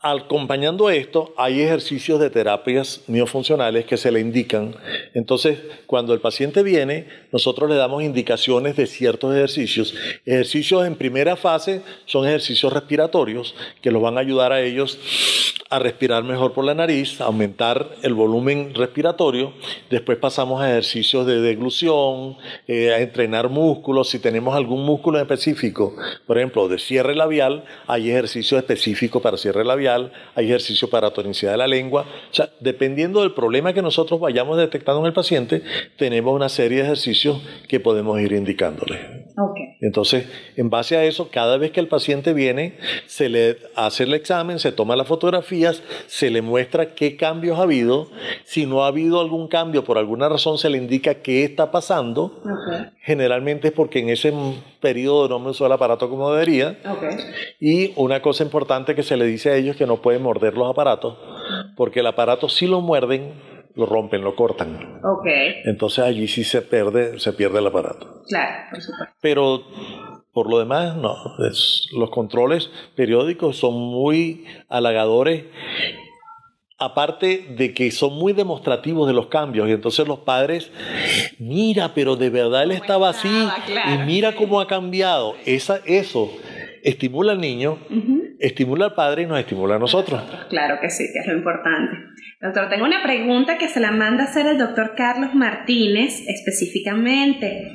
acompañando 0.01 0.89
esto, 0.89 1.33
hay 1.35 1.61
ejercicios 1.61 2.21
de 2.21 2.29
terapias 2.29 3.01
miofuncionales 3.07 3.85
que 3.85 3.97
se 3.97 4.11
le 4.11 4.21
indican. 4.21 4.75
Entonces, 5.13 5.59
cuando 5.87 6.13
el 6.13 6.21
paciente 6.21 6.63
viene, 6.63 7.07
nosotros 7.33 7.69
le 7.69 7.75
damos 7.75 8.01
indicaciones 8.03 8.77
de 8.77 8.87
ciertos 8.87 9.35
ejercicios. 9.35 9.93
Ejercicios 10.25 10.87
en 10.87 10.95
primera 10.95 11.35
fase 11.35 11.81
son 12.05 12.25
ejercicios 12.25 12.71
respiratorios 12.71 13.55
que 13.81 13.91
los 13.91 14.01
van 14.01 14.17
a 14.17 14.21
ayudar 14.21 14.53
a 14.53 14.61
ellos 14.61 14.97
a 15.69 15.77
respirar 15.77 16.23
mejor 16.23 16.53
por 16.53 16.65
la 16.65 16.73
nariz, 16.73 17.21
a 17.21 17.25
aumentar 17.25 17.89
el 18.01 18.15
volumen 18.15 18.73
respiratorio. 18.73 19.53
Después 19.89 20.17
pasamos 20.17 20.61
a 20.61 20.69
ejercicios 20.71 21.27
de 21.27 21.41
deglución, 21.41 22.37
eh, 22.67 22.91
a 22.91 22.99
entrenar 22.99 23.49
músculos. 23.49 24.09
Si 24.09 24.17
tenemos 24.17 24.55
algún 24.55 24.83
músculo 24.83 25.19
específico, 25.19 25.95
por 26.25 26.39
ejemplo, 26.39 26.67
de 26.67 26.79
cierre 26.79 27.15
labial, 27.15 27.65
hay 27.85 28.09
ejercicios 28.09 28.59
específicos 28.59 29.21
para 29.21 29.37
cierre 29.37 29.63
labial, 29.63 29.88
hay 29.95 30.45
ejercicios 30.45 30.89
para 30.89 31.11
tonicidad 31.11 31.51
de 31.51 31.57
la 31.57 31.67
lengua. 31.67 32.05
O 32.31 32.33
sea, 32.33 32.49
dependiendo 32.59 33.21
del 33.21 33.33
problema 33.33 33.73
que 33.73 33.81
nosotros 33.81 34.19
vayamos 34.19 34.57
detectando 34.57 35.01
en 35.01 35.07
el 35.07 35.13
paciente, 35.13 35.61
tenemos 35.97 36.35
una 36.35 36.49
serie 36.49 36.79
de 36.79 36.83
ejercicios 36.85 37.41
que 37.67 37.79
podemos 37.79 38.19
ir 38.19 38.31
indicándole. 38.33 39.27
Okay. 39.37 39.77
Entonces, 39.81 40.27
en 40.57 40.69
base 40.69 40.97
a 40.97 41.05
eso, 41.05 41.29
cada 41.31 41.57
vez 41.57 41.71
que 41.71 41.79
el 41.79 41.87
paciente 41.87 42.33
viene, 42.33 42.77
se 43.05 43.29
le 43.29 43.57
hace 43.75 44.03
el 44.03 44.13
examen, 44.13 44.59
se 44.59 44.71
toma 44.71 44.95
las 44.95 45.07
fotografías, 45.07 45.81
se 46.07 46.29
le 46.29 46.41
muestra 46.41 46.93
qué 46.93 47.15
cambios 47.15 47.57
ha 47.59 47.63
habido. 47.63 48.09
Si 48.43 48.65
no 48.65 48.83
ha 48.83 48.87
habido 48.87 49.21
algún 49.21 49.47
cambio, 49.47 49.85
por 49.85 49.97
alguna 49.97 50.27
razón 50.27 50.57
se 50.57 50.69
le 50.69 50.77
indica 50.77 51.15
qué 51.15 51.43
está 51.45 51.71
pasando. 51.71 52.41
Okay. 52.41 52.87
Generalmente 53.01 53.69
es 53.69 53.73
porque 53.73 53.99
en 53.99 54.09
ese 54.09 54.33
periodo 54.81 55.29
no 55.29 55.39
me 55.39 55.51
usó 55.51 55.65
el 55.65 55.71
aparato 55.71 56.09
como 56.09 56.31
debería. 56.31 56.77
Okay. 56.85 57.17
Y 57.59 57.93
una 57.95 58.21
cosa 58.21 58.43
importante 58.43 58.95
que 58.95 59.03
se 59.03 59.15
le 59.15 59.25
dice 59.25 59.51
a 59.51 59.55
ellos 59.55 59.75
es 59.75 59.78
que 59.79 59.87
no 59.87 59.97
pueden 59.97 60.21
morder 60.21 60.55
los 60.55 60.69
aparatos, 60.69 61.17
porque 61.75 62.01
el 62.01 62.07
aparato 62.07 62.47
si 62.49 62.67
lo 62.67 62.81
muerden, 62.81 63.33
lo 63.75 63.85
rompen, 63.87 64.21
lo 64.23 64.35
cortan. 64.35 64.99
Ok. 65.03 65.25
Entonces 65.65 66.03
allí 66.05 66.27
sí 66.27 66.43
se 66.43 66.61
pierde, 66.61 67.19
se 67.19 67.33
pierde 67.33 67.57
el 67.59 67.67
aparato. 67.67 68.21
Claro, 68.27 68.55
por 68.69 68.81
supuesto. 68.81 69.15
Pero 69.21 69.63
por 70.33 70.49
lo 70.49 70.59
demás, 70.59 70.95
no. 70.95 71.15
Es, 71.49 71.87
los 71.93 72.09
controles 72.11 72.69
periódicos 72.95 73.57
son 73.57 73.73
muy 73.75 74.45
halagadores. 74.67 75.45
Aparte 76.81 77.45
de 77.57 77.73
que 77.73 77.91
son 77.91 78.13
muy 78.13 78.31
demostrativos 78.31 79.05
de 79.05 79.13
los 79.13 79.27
cambios, 79.27 79.67
y 79.67 79.73
entonces 79.73 80.07
los 80.07 80.19
padres, 80.19 80.71
mira, 81.37 81.93
pero 81.93 82.15
de 82.15 82.29
verdad 82.29 82.63
él 82.63 82.71
estaba 82.71 83.09
así, 83.09 83.27
claro, 83.65 84.01
y 84.01 84.05
mira 84.05 84.33
cómo 84.33 84.61
ha 84.61 84.67
cambiado. 84.67 85.35
Esa, 85.45 85.81
eso 85.85 86.31
estimula 86.83 87.33
al 87.33 87.41
niño, 87.41 87.77
Uh 87.89 87.93
-huh. 87.95 88.18
Estimula 88.39 88.85
al 88.85 88.93
padre 88.93 89.23
y 89.23 89.25
nos 89.25 89.39
estimula 89.39 89.75
a 89.75 89.79
nosotros. 89.79 90.21
Claro 90.49 90.79
que 90.81 90.89
sí, 90.89 91.05
que 91.13 91.19
es 91.19 91.27
lo 91.27 91.33
importante. 91.33 91.91
Doctor, 92.41 92.69
tengo 92.69 92.85
una 92.85 93.03
pregunta 93.03 93.57
que 93.57 93.67
se 93.67 93.79
la 93.79 93.91
manda 93.91 94.23
a 94.23 94.27
hacer 94.27 94.47
el 94.47 94.57
doctor 94.57 94.93
Carlos 94.95 95.35
Martínez 95.35 96.23
específicamente. 96.27 97.71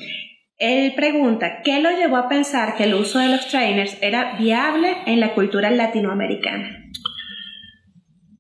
Él 0.57 0.95
pregunta, 0.95 1.61
¿qué 1.63 1.83
lo 1.83 1.91
llevó 1.91 2.17
a 2.17 2.29
pensar 2.29 2.77
que 2.77 2.85
el 2.85 2.95
uso 2.95 3.19
de 3.19 3.29
los 3.29 3.49
trainers 3.49 3.99
era 4.01 4.37
viable 4.39 4.97
en 5.07 5.21
la 5.21 5.35
cultura 5.35 5.71
latinoamericana? 5.71 6.91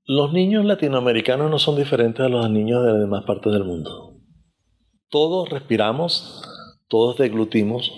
Los 0.06 0.32
niños 0.32 0.64
latinoamericanos 0.64 1.50
no 1.50 1.58
son 1.58 1.76
diferentes 1.76 2.24
a 2.24 2.28
los 2.28 2.48
niños 2.50 2.84
de 2.84 2.92
las 2.92 3.00
demás 3.00 3.24
partes 3.24 3.52
del 3.52 3.64
mundo. 3.64 4.20
Todos 5.08 5.48
respiramos, 5.50 6.42
todos 6.88 7.18
deglutimos. 7.18 7.92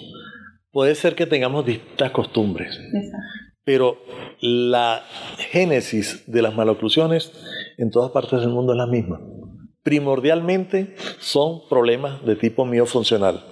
Puede 0.71 0.95
ser 0.95 1.15
que 1.15 1.27
tengamos 1.27 1.65
distintas 1.65 2.11
costumbres, 2.11 2.79
Exacto. 2.79 3.45
Pero 3.66 3.98
la 4.40 5.05
génesis 5.50 6.22
de 6.29 6.40
las 6.40 6.55
maloclusiones 6.55 7.33
en 7.79 7.90
todas 7.90 8.12
partes 8.12 8.40
del 8.40 8.50
mundo 8.50 8.72
es 8.72 8.79
la 8.79 8.87
misma. 8.87 9.20
Primordialmente 9.83 10.94
son 11.18 11.68
problemas 11.68 12.24
de 12.24 12.37
tipo 12.37 12.64
miofuncional. 12.64 13.44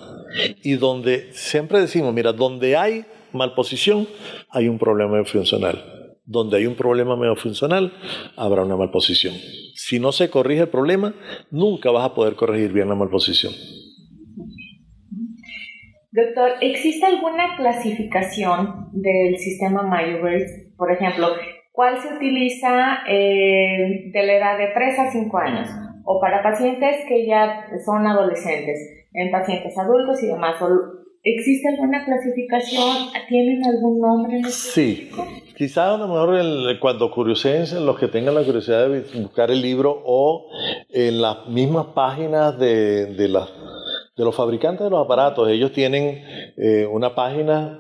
Y 0.63 0.75
donde 0.75 1.33
siempre 1.33 1.81
decimos, 1.81 2.15
mira, 2.15 2.33
donde 2.33 2.77
hay 2.77 3.07
malposición, 3.33 4.07
hay 4.51 4.69
un 4.69 4.79
problema 4.79 5.15
miofuncional. 5.15 5.85
Donde 6.25 6.59
hay 6.59 6.67
un 6.67 6.77
problema 6.77 7.17
miofuncional, 7.17 7.93
habrá 8.37 8.63
una 8.63 8.77
malposición. 8.77 9.35
Si 9.75 9.99
no 9.99 10.13
se 10.13 10.31
corrige 10.31 10.63
el 10.63 10.69
problema, 10.69 11.13
nunca 11.51 11.91
vas 11.91 12.05
a 12.05 12.15
poder 12.15 12.37
corregir 12.37 12.73
bien 12.73 12.89
la 12.89 12.95
malposición. 12.95 13.53
Doctor, 16.15 16.53
¿existe 16.61 17.05
alguna 17.07 17.57
clasificación 17.57 18.89
del 18.93 19.37
sistema 19.37 19.83
Myers? 19.83 20.49
Por 20.77 20.93
ejemplo, 20.93 21.27
¿cuál 21.73 22.01
se 22.01 22.15
utiliza 22.15 22.99
eh, 23.09 24.13
de 24.13 24.23
la 24.25 24.35
edad 24.35 24.59
de 24.59 24.69
3 24.73 24.99
a 25.01 25.11
5 25.11 25.39
años? 25.39 25.69
O 26.05 26.21
para 26.21 26.41
pacientes 26.41 26.99
que 27.09 27.27
ya 27.27 27.67
son 27.85 28.07
adolescentes, 28.07 28.79
en 29.13 29.33
pacientes 29.33 29.77
adultos 29.77 30.23
y 30.23 30.29
demás. 30.29 30.55
¿Existe 31.25 31.69
alguna 31.71 32.05
clasificación? 32.05 33.09
¿Tienen 33.29 33.65
algún 33.65 33.99
nombre? 33.99 34.45
Sí, 34.51 35.11
quizás 35.57 35.95
a 35.95 35.97
lo 35.97 36.07
mejor 36.07 36.79
cuando 36.79 37.11
curioseen, 37.11 37.85
los 37.85 37.99
que 37.99 38.07
tengan 38.07 38.37
la 38.37 38.45
curiosidad 38.45 38.89
de 38.89 39.01
buscar 39.21 39.51
el 39.51 39.61
libro 39.61 40.01
o 40.05 40.47
en 40.91 41.21
las 41.21 41.49
mismas 41.49 41.87
páginas 41.87 42.57
de, 42.57 43.07
de, 43.07 43.29
de 44.17 44.25
los 44.25 44.35
fabricantes 44.35 44.85
de 44.85 44.91
los 44.91 45.05
aparatos, 45.05 45.49
ellos 45.49 45.73
tienen 45.73 46.23
eh, 46.57 46.87
una 46.91 47.15
página 47.15 47.79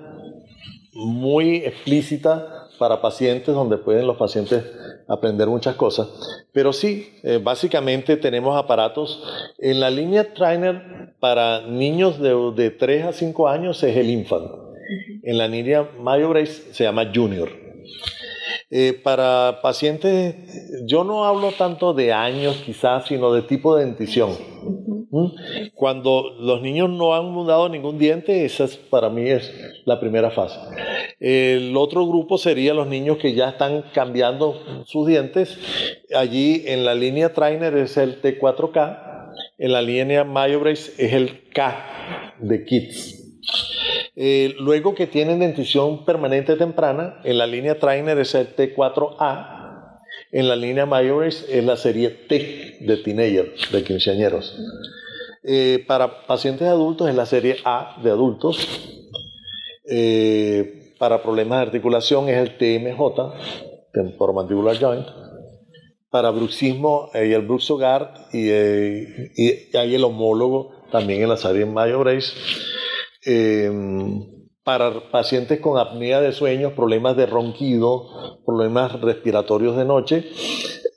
muy 0.93 1.57
explícita 1.57 2.69
para 2.79 3.01
pacientes 3.01 3.55
donde 3.55 3.77
pueden 3.77 4.07
los 4.07 4.17
pacientes 4.17 4.65
aprender 5.07 5.49
muchas 5.49 5.77
cosas. 5.77 6.09
Pero 6.53 6.73
sí, 6.73 7.15
eh, 7.23 7.41
básicamente 7.43 8.17
tenemos 8.17 8.57
aparatos 8.57 9.23
en 9.59 9.81
la 9.81 9.91
línea 9.91 10.35
Trainer 10.35 11.15
para 11.21 11.63
niños 11.63 12.19
de, 12.19 12.35
de 12.57 12.71
3 12.71 13.05
a 13.05 13.13
5 13.13 13.49
años 13.49 13.83
es 13.83 13.97
el 13.97 14.11
Infant. 14.11 14.51
En 15.23 15.39
la 15.39 15.49
línea 15.49 15.89
Mayo 15.99 16.29
Brace 16.29 16.73
se 16.73 16.85
llama 16.85 17.11
Junior. 17.15 17.49
Eh, 18.71 18.99
para 19.05 19.61
pacientes, 19.63 20.35
yo 20.85 21.05
no 21.05 21.25
hablo 21.25 21.53
tanto 21.53 21.95
de 21.95 22.13
años 22.13 22.57
quizás, 22.65 23.07
sino 23.07 23.33
de 23.33 23.43
tipo 23.43 23.77
de 23.77 23.85
dentición. 23.85 24.33
Cuando 25.75 26.35
los 26.41 26.63
niños 26.63 26.91
no 26.91 27.15
han 27.15 27.27
mudado 27.27 27.69
ningún 27.69 27.99
diente, 27.99 28.45
esa 28.45 28.67
para 28.91 29.11
mí 29.11 29.29
es 29.29 29.53
la 29.85 30.01
primera 30.01 30.31
fase. 30.31 30.59
El 31.21 31.77
otro 31.77 32.07
grupo 32.07 32.39
sería 32.39 32.75
los 32.75 32.87
niños 32.87 33.19
que 33.19 33.35
ya 33.35 33.51
están 33.51 33.85
cambiando 33.93 34.85
sus 34.87 35.07
dientes. 35.07 35.59
Allí 36.15 36.65
en 36.67 36.85
la 36.85 36.95
línea 36.95 37.33
Trainer 37.33 37.77
es 37.77 37.97
el 37.97 38.21
T4K, 38.21 39.33
en 39.59 39.73
la 39.73 39.83
línea 39.83 40.25
MyoBrace 40.25 40.93
es 40.99 41.13
el 41.13 41.49
K 41.51 42.35
de 42.41 42.65
Kids. 42.65 43.21
Eh, 44.17 44.55
luego 44.59 44.95
que 44.95 45.07
tienen 45.07 45.41
dentición 45.41 46.05
permanente 46.05 46.57
temprana, 46.57 47.21
en 47.25 47.39
la 47.39 47.47
línea 47.47 47.79
Trainer 47.79 48.19
es 48.19 48.35
el 48.35 48.55
T4A, 48.55 49.55
en 50.35 50.49
la 50.49 50.57
línea 50.57 50.85
mayores 50.85 51.47
es 51.49 51.65
la 51.65 51.77
serie 51.77 52.11
T 52.11 52.79
de 52.81 52.97
teenager, 52.97 53.55
de 53.71 53.85
quinceañeros. 53.85 54.57
Eh, 55.47 55.85
para 55.87 56.27
pacientes 56.27 56.67
adultos 56.67 57.09
es 57.09 57.15
la 57.15 57.27
serie 57.27 57.57
A 57.65 57.97
de 58.03 58.11
adultos. 58.11 58.67
Eh, 59.89 60.95
para 60.99 61.23
problemas 61.23 61.59
de 61.59 61.67
articulación 61.67 62.29
es 62.29 62.39
el 62.39 62.57
TMJ, 62.57 63.01
temporomandibular 63.93 64.79
joint. 64.79 65.07
Para 66.09 66.31
bruxismo 66.31 67.11
hay 67.13 67.33
el 67.33 67.43
Bruxogard 67.43 68.33
y, 68.33 68.49
y, 68.49 69.77
hay 69.77 69.95
el 69.95 70.05
homólogo 70.05 70.71
también 70.91 71.23
en 71.23 71.29
la 71.29 71.37
serie 71.37 71.67
Mayo 71.67 72.05
Em, 73.27 74.49
para 74.63 75.11
pacientes 75.11 75.61
con 75.61 75.79
apnea 75.79 76.21
de 76.21 76.33
sueño, 76.33 76.75
problemas 76.75 77.17
de 77.17 77.27
ronquido, 77.27 78.41
problemas 78.47 79.01
respiratorios 79.01 79.77
de 79.77 79.85
noche, 79.85 80.31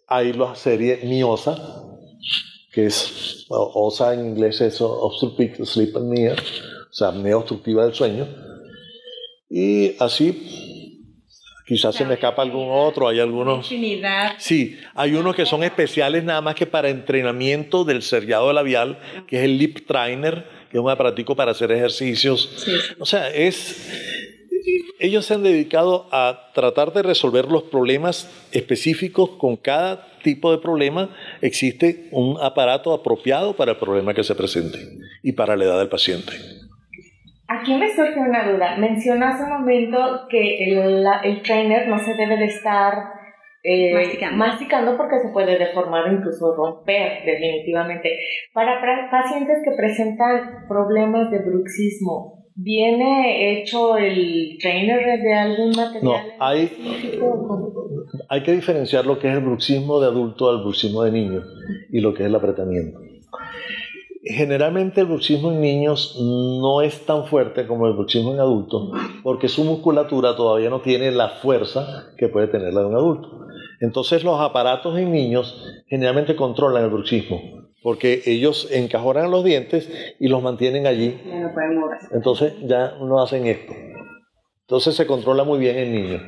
hay 0.08 0.34
la 0.34 0.56
serie 0.56 1.02
MIOSA, 1.04 1.56
que 2.78 2.86
es 2.86 3.48
OSA 3.50 4.14
en 4.14 4.28
inglés 4.28 4.62
es 4.62 4.80
Obstructive 4.82 5.66
Sleep 5.66 5.98
Apnea, 5.98 6.34
o 6.34 6.94
sea, 6.94 7.08
apnea 7.08 7.36
obstructiva 7.36 7.84
del 7.84 7.96
sueño. 7.96 8.28
Y 9.50 9.96
así, 10.00 11.04
quizás 11.66 11.96
se 11.96 12.06
me 12.06 12.14
escapa 12.14 12.44
algún 12.44 12.68
otro, 12.70 13.08
hay 13.08 13.20
algunos... 13.20 13.66
Sí, 14.38 14.78
hay 14.94 15.16
unos 15.16 15.36
que 15.36 15.48
son 15.48 15.64
especiales 15.64 16.24
nada 16.24 16.42
más 16.42 16.54
que 16.54 16.68
para 16.68 16.90
entrenamiento 16.90 17.84
del 17.84 18.04
seriado 18.04 18.54
labial, 18.54 19.00
que 19.28 19.38
es 19.38 19.46
el 19.46 19.58
Lip 19.58 19.88
Trainer, 19.88 20.46
que 20.70 20.78
es 20.78 20.84
un 20.84 20.92
aparatico 20.92 21.36
para 21.36 21.54
hacer 21.54 21.72
ejercicios. 21.72 22.64
O 23.00 23.08
sea, 23.08 23.32
es... 23.32 24.17
Ellos 25.00 25.26
se 25.26 25.36
han 25.36 25.44
dedicado 25.44 26.08
a 26.12 26.52
tratar 26.54 26.92
de 26.94 27.04
resolver 27.04 27.46
los 27.46 27.64
problemas 27.64 28.48
específicos 28.52 29.32
con 29.38 29.56
cada 29.56 30.08
tipo 30.24 30.52
de 30.52 30.58
problema. 30.58 31.10
Existe 31.42 32.08
un 32.12 32.38
aparato 32.42 32.94
apropiado 32.94 33.56
para 33.56 33.72
el 33.72 33.78
problema 33.78 34.14
que 34.14 34.24
se 34.24 34.36
presente 34.36 34.80
y 35.24 35.34
para 35.34 35.56
la 35.56 35.66
edad 35.66 35.80
del 35.80 35.90
paciente. 35.90 36.34
Aquí 37.48 37.76
me 37.76 37.94
surge 37.96 38.20
una 38.20 38.52
duda. 38.52 38.78
Mencionas 38.78 39.36
hace 39.36 39.44
un 39.46 39.60
momento 39.60 40.28
que 40.30 40.74
el, 40.74 41.06
el 41.24 41.42
trainer 41.44 41.88
no 41.88 41.98
se 42.00 42.14
debe 42.16 42.36
de 42.38 42.46
estar 42.46 42.94
eh, 43.64 43.94
masticando. 44.34 44.98
porque 44.98 45.20
se 45.20 45.30
puede 45.30 45.58
deformar 45.58 46.06
o 46.06 46.14
incluso 46.14 46.56
romper 46.56 47.24
definitivamente. 47.26 48.18
Para 48.54 48.82
pacientes 49.12 49.58
que 49.64 49.76
presentan 49.76 50.68
problemas 50.68 51.30
de 51.32 51.40
bruxismo, 51.40 52.37
¿viene 52.58 53.62
hecho 53.62 53.98
el 53.98 54.58
trainer 54.60 55.22
de 55.22 55.34
algún 55.34 55.70
material? 55.70 56.04
No, 56.04 56.16
hay, 56.40 56.72
hay 58.30 58.44
que 58.44 58.52
diferenciar 58.52 59.06
lo 59.06 59.20
que 59.20 59.30
es 59.30 59.36
el 59.36 59.44
bruxismo 59.44 60.00
de 60.00 60.08
adulto 60.08 60.50
al 60.50 60.62
bruxismo 60.62 61.04
de 61.04 61.12
niño 61.12 61.44
y 61.92 62.02
lo 62.02 62.14
que 62.14 62.24
es 62.24 62.30
el 62.30 62.36
apretamiento. 62.36 63.00
Generalmente 64.24 65.02
el 65.02 65.08
bruxismo 65.08 65.52
en 65.52 65.62
niños 65.62 66.18
no 66.20 66.82
es 66.82 67.06
tan 67.06 67.28
fuerte 67.28 67.66
como 67.66 67.88
el 67.88 67.94
bruxismo 67.94 68.34
en 68.34 68.42
adultos 68.42 68.90
porque 69.24 69.48
su 69.48 69.64
musculatura 69.64 70.36
todavía 70.36 70.70
no 70.70 70.82
tiene 70.82 71.12
la 71.12 71.30
fuerza 71.30 72.08
que 72.18 72.28
puede 72.28 72.48
tener 72.48 72.74
la 72.74 72.82
de 72.82 72.88
un 72.88 72.96
adulto. 72.96 73.48
Entonces 73.80 74.24
los 74.24 74.42
aparatos 74.42 74.98
en 74.98 75.12
niños 75.12 75.64
generalmente 75.88 76.36
controlan 76.36 76.84
el 76.84 76.90
bruxismo, 76.90 77.40
porque 77.88 78.22
ellos 78.26 78.68
encajonan 78.70 79.32
los 79.32 79.46
dientes 79.46 79.90
y 80.20 80.28
los 80.28 80.44
mantienen 80.44 80.88
allí. 80.88 81.18
Entonces 82.12 82.54
ya 82.64 82.98
no 83.00 83.22
hacen 83.22 83.48
esto. 83.48 83.74
Entonces 84.64 84.94
se 84.94 85.08
controla 85.08 85.46
muy 85.46 85.58
bien 85.58 85.78
en 85.78 85.94
niños. 85.94 86.22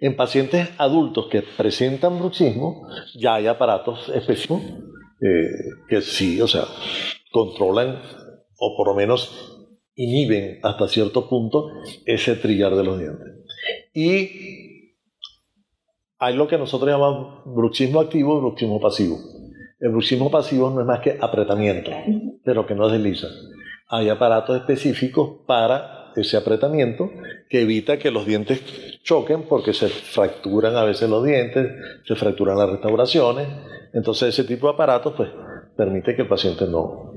En 0.00 0.16
pacientes 0.16 0.68
adultos 0.76 1.28
que 1.30 1.40
presentan 1.40 2.18
bruxismo, 2.18 2.86
ya 3.18 3.36
hay 3.36 3.46
aparatos 3.46 4.10
específicos 4.10 4.60
eh, 5.22 5.48
que 5.88 6.02
sí, 6.02 6.42
o 6.42 6.46
sea, 6.46 6.64
controlan 7.32 8.02
o 8.58 8.76
por 8.76 8.88
lo 8.88 8.94
menos 8.94 9.66
inhiben 9.94 10.60
hasta 10.62 10.88
cierto 10.88 11.26
punto 11.26 11.70
ese 12.04 12.36
trillar 12.36 12.74
de 12.74 12.84
los 12.84 12.98
dientes. 12.98 13.28
Y 13.94 14.92
hay 16.18 16.36
lo 16.36 16.46
que 16.46 16.58
nosotros 16.58 16.90
llamamos 16.90 17.44
bruxismo 17.46 17.98
activo 17.98 18.36
y 18.36 18.40
bruxismo 18.42 18.78
pasivo. 18.78 19.37
El 19.80 19.90
bruxismo 19.90 20.30
pasivo 20.30 20.70
no 20.70 20.80
es 20.80 20.86
más 20.86 21.00
que 21.00 21.18
apretamiento, 21.20 21.90
pero 22.44 22.66
que 22.66 22.74
no 22.74 22.88
desliza. 22.88 23.28
Hay 23.88 24.08
aparatos 24.08 24.56
específicos 24.56 25.40
para 25.46 26.12
ese 26.16 26.36
apretamiento 26.36 27.10
que 27.48 27.62
evita 27.62 27.98
que 27.98 28.10
los 28.10 28.26
dientes 28.26 28.60
choquen 29.02 29.44
porque 29.44 29.72
se 29.72 29.88
fracturan 29.88 30.76
a 30.76 30.84
veces 30.84 31.08
los 31.08 31.24
dientes, 31.24 31.68
se 32.04 32.14
fracturan 32.16 32.58
las 32.58 32.70
restauraciones. 32.70 33.46
Entonces 33.92 34.30
ese 34.30 34.44
tipo 34.44 34.66
de 34.66 34.74
aparatos 34.74 35.14
pues 35.16 35.30
permite 35.76 36.16
que 36.16 36.22
el 36.22 36.28
paciente 36.28 36.66
no... 36.66 37.14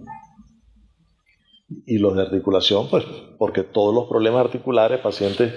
Y 1.85 1.99
los 1.99 2.15
de 2.17 2.23
articulación, 2.23 2.89
pues 2.89 3.05
porque 3.37 3.63
todos 3.63 3.95
los 3.95 4.09
problemas 4.09 4.45
articulares, 4.45 4.99
pacientes 4.99 5.53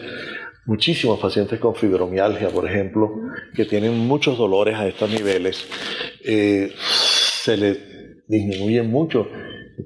muchísimos 0.66 1.20
pacientes 1.20 1.59
con 1.59 1.74
fibromialgia, 1.74 2.48
por 2.48 2.68
ejemplo, 2.68 3.11
que 3.55 3.64
tienen 3.64 3.98
muchos 3.98 4.38
dolores 4.38 4.77
a 4.77 4.87
estos 4.87 5.11
niveles, 5.11 5.66
eh, 6.24 6.72
se 6.77 7.57
le 7.57 7.77
disminuye 8.27 8.83
mucho, 8.83 9.29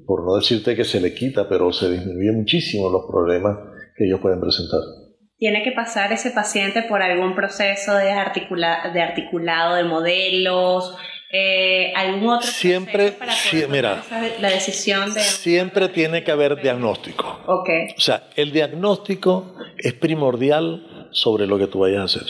por 0.06 0.24
no 0.24 0.36
decirte 0.36 0.76
que 0.76 0.84
se 0.84 1.00
le 1.00 1.14
quita, 1.14 1.48
pero 1.48 1.72
se 1.72 1.90
disminuye 1.90 2.32
muchísimo 2.32 2.90
los 2.90 3.06
problemas 3.10 3.56
que 3.96 4.04
ellos 4.04 4.20
pueden 4.20 4.40
presentar. 4.40 4.80
¿Tiene 5.38 5.62
que 5.62 5.72
pasar 5.72 6.12
ese 6.12 6.32
paciente 6.32 6.82
por 6.82 7.00
algún 7.00 7.34
proceso 7.34 7.94
de, 7.94 8.06
de 8.06 9.02
articulado 9.02 9.74
de 9.76 9.84
modelos? 9.84 10.96
Eh, 11.30 11.92
algún 11.94 12.30
otro 12.30 12.48
siempre 12.48 13.12
para 13.12 13.34
mira, 13.68 14.02
la 14.40 14.48
decisión 14.48 15.12
de 15.12 15.20
siempre 15.20 15.90
tiene 15.90 16.24
que 16.24 16.30
haber 16.30 16.58
diagnóstico 16.62 17.42
okay. 17.46 17.88
o 17.94 18.00
sea 18.00 18.28
el 18.34 18.50
diagnóstico 18.50 19.57
es 19.78 19.94
primordial 19.94 21.08
sobre 21.10 21.46
lo 21.46 21.58
que 21.58 21.66
tú 21.66 21.80
vayas 21.80 22.00
a 22.00 22.04
hacer. 22.04 22.26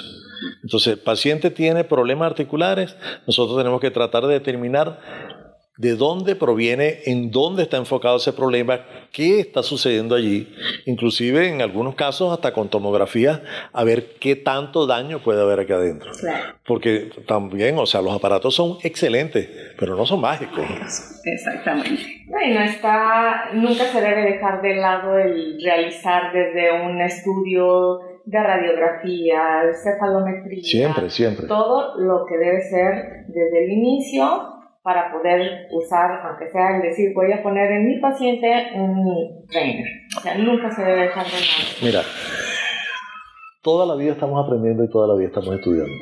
Entonces 0.63 0.95
el 0.95 0.99
paciente 0.99 1.51
tiene 1.51 1.83
problemas 1.85 2.27
articulares 2.31 2.97
nosotros 3.27 3.59
tenemos 3.59 3.81
que 3.81 3.91
tratar 3.91 4.27
de 4.27 4.35
determinar 4.35 5.01
de 5.79 5.95
dónde 5.95 6.35
proviene, 6.35 6.99
en 7.07 7.31
dónde 7.31 7.63
está 7.63 7.77
enfocado 7.77 8.17
ese 8.17 8.33
problema, 8.33 8.81
qué 9.13 9.39
está 9.39 9.63
sucediendo 9.63 10.17
allí, 10.17 10.53
inclusive 10.87 11.49
en 11.49 11.63
algunos 11.63 11.95
casos 11.95 12.33
hasta 12.33 12.53
con 12.53 12.69
tomografía, 12.69 13.43
a 13.73 13.85
ver 13.85 14.17
qué 14.21 14.35
tanto 14.35 14.89
daño 14.89 15.21
puede 15.21 15.41
haber 15.41 15.61
aquí 15.61 15.73
adentro. 15.73 16.11
Porque 16.67 17.11
también, 17.27 17.79
o 17.79 17.87
sea, 17.87 18.03
los 18.03 18.13
aparatos 18.13 18.57
son 18.57 18.79
excelentes, 18.83 19.49
pero 19.79 19.95
no 19.95 20.05
son 20.05 20.21
mágicos. 20.21 20.65
Exactamente. 21.25 22.25
Bueno, 22.27 22.61
está, 22.61 23.51
nunca 23.55 23.85
se 23.85 24.01
debe 24.01 24.33
dejar 24.33 24.61
de 24.61 24.75
lado 24.75 25.17
el 25.17 25.63
realizar 25.63 26.33
desde 26.33 26.73
un 26.85 27.01
estudio 27.01 28.01
de 28.25 28.43
radiografía, 28.43 29.63
cefalometría. 29.81 30.65
Siempre, 30.65 31.09
siempre. 31.09 31.47
Todo 31.47 31.97
lo 31.99 32.27
que 32.27 32.37
debe 32.37 32.61
ser 32.63 33.27
desde 33.29 33.65
el 33.65 33.71
inicio 33.71 34.58
para 34.83 35.13
poder 35.13 35.69
usar, 35.73 36.21
aunque 36.25 36.51
sea 36.51 36.77
el 36.77 36.83
decir, 36.83 37.13
voy 37.15 37.33
a 37.33 37.43
poner 37.43 37.71
en 37.73 37.87
mi 37.87 38.01
paciente 38.01 38.71
un 38.75 39.45
trainer. 39.49 39.87
O 40.17 40.21
sea, 40.21 40.39
nunca 40.39 40.71
se 40.71 40.83
debe 40.83 41.03
dejar 41.03 41.27
de 41.27 41.33
nada. 41.33 41.79
Mira, 41.83 42.01
toda 43.63 43.87
la 43.87 43.95
vida 43.97 44.13
estamos 44.13 44.45
aprendiendo 44.45 44.85
y 44.85 44.91
toda 44.91 45.09
la 45.09 45.15
vida 45.15 45.29
estamos 45.29 45.55
estudiando. 45.55 45.93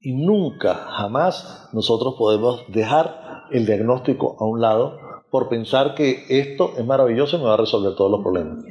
Y 0.00 0.24
nunca, 0.24 0.74
jamás 0.74 1.68
nosotros 1.72 2.14
podemos 2.18 2.64
dejar 2.72 3.44
el 3.50 3.66
diagnóstico 3.66 4.36
a 4.40 4.46
un 4.46 4.60
lado 4.60 4.98
por 5.30 5.48
pensar 5.48 5.94
que 5.94 6.24
esto 6.28 6.72
es 6.76 6.84
maravilloso 6.84 7.36
y 7.36 7.40
me 7.40 7.46
va 7.46 7.54
a 7.54 7.58
resolver 7.58 7.94
todos 7.96 8.10
los 8.10 8.22
problemas. 8.22 8.64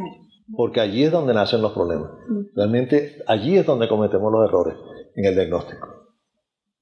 Porque 0.56 0.82
allí 0.82 1.04
es 1.04 1.12
donde 1.12 1.34
nacen 1.34 1.62
los 1.62 1.72
problemas. 1.72 2.10
Realmente 2.56 3.18
allí 3.28 3.58
es 3.58 3.66
donde 3.66 3.88
cometemos 3.88 4.32
los 4.32 4.48
errores, 4.48 4.76
en 5.16 5.26
el 5.26 5.36
diagnóstico. 5.36 5.88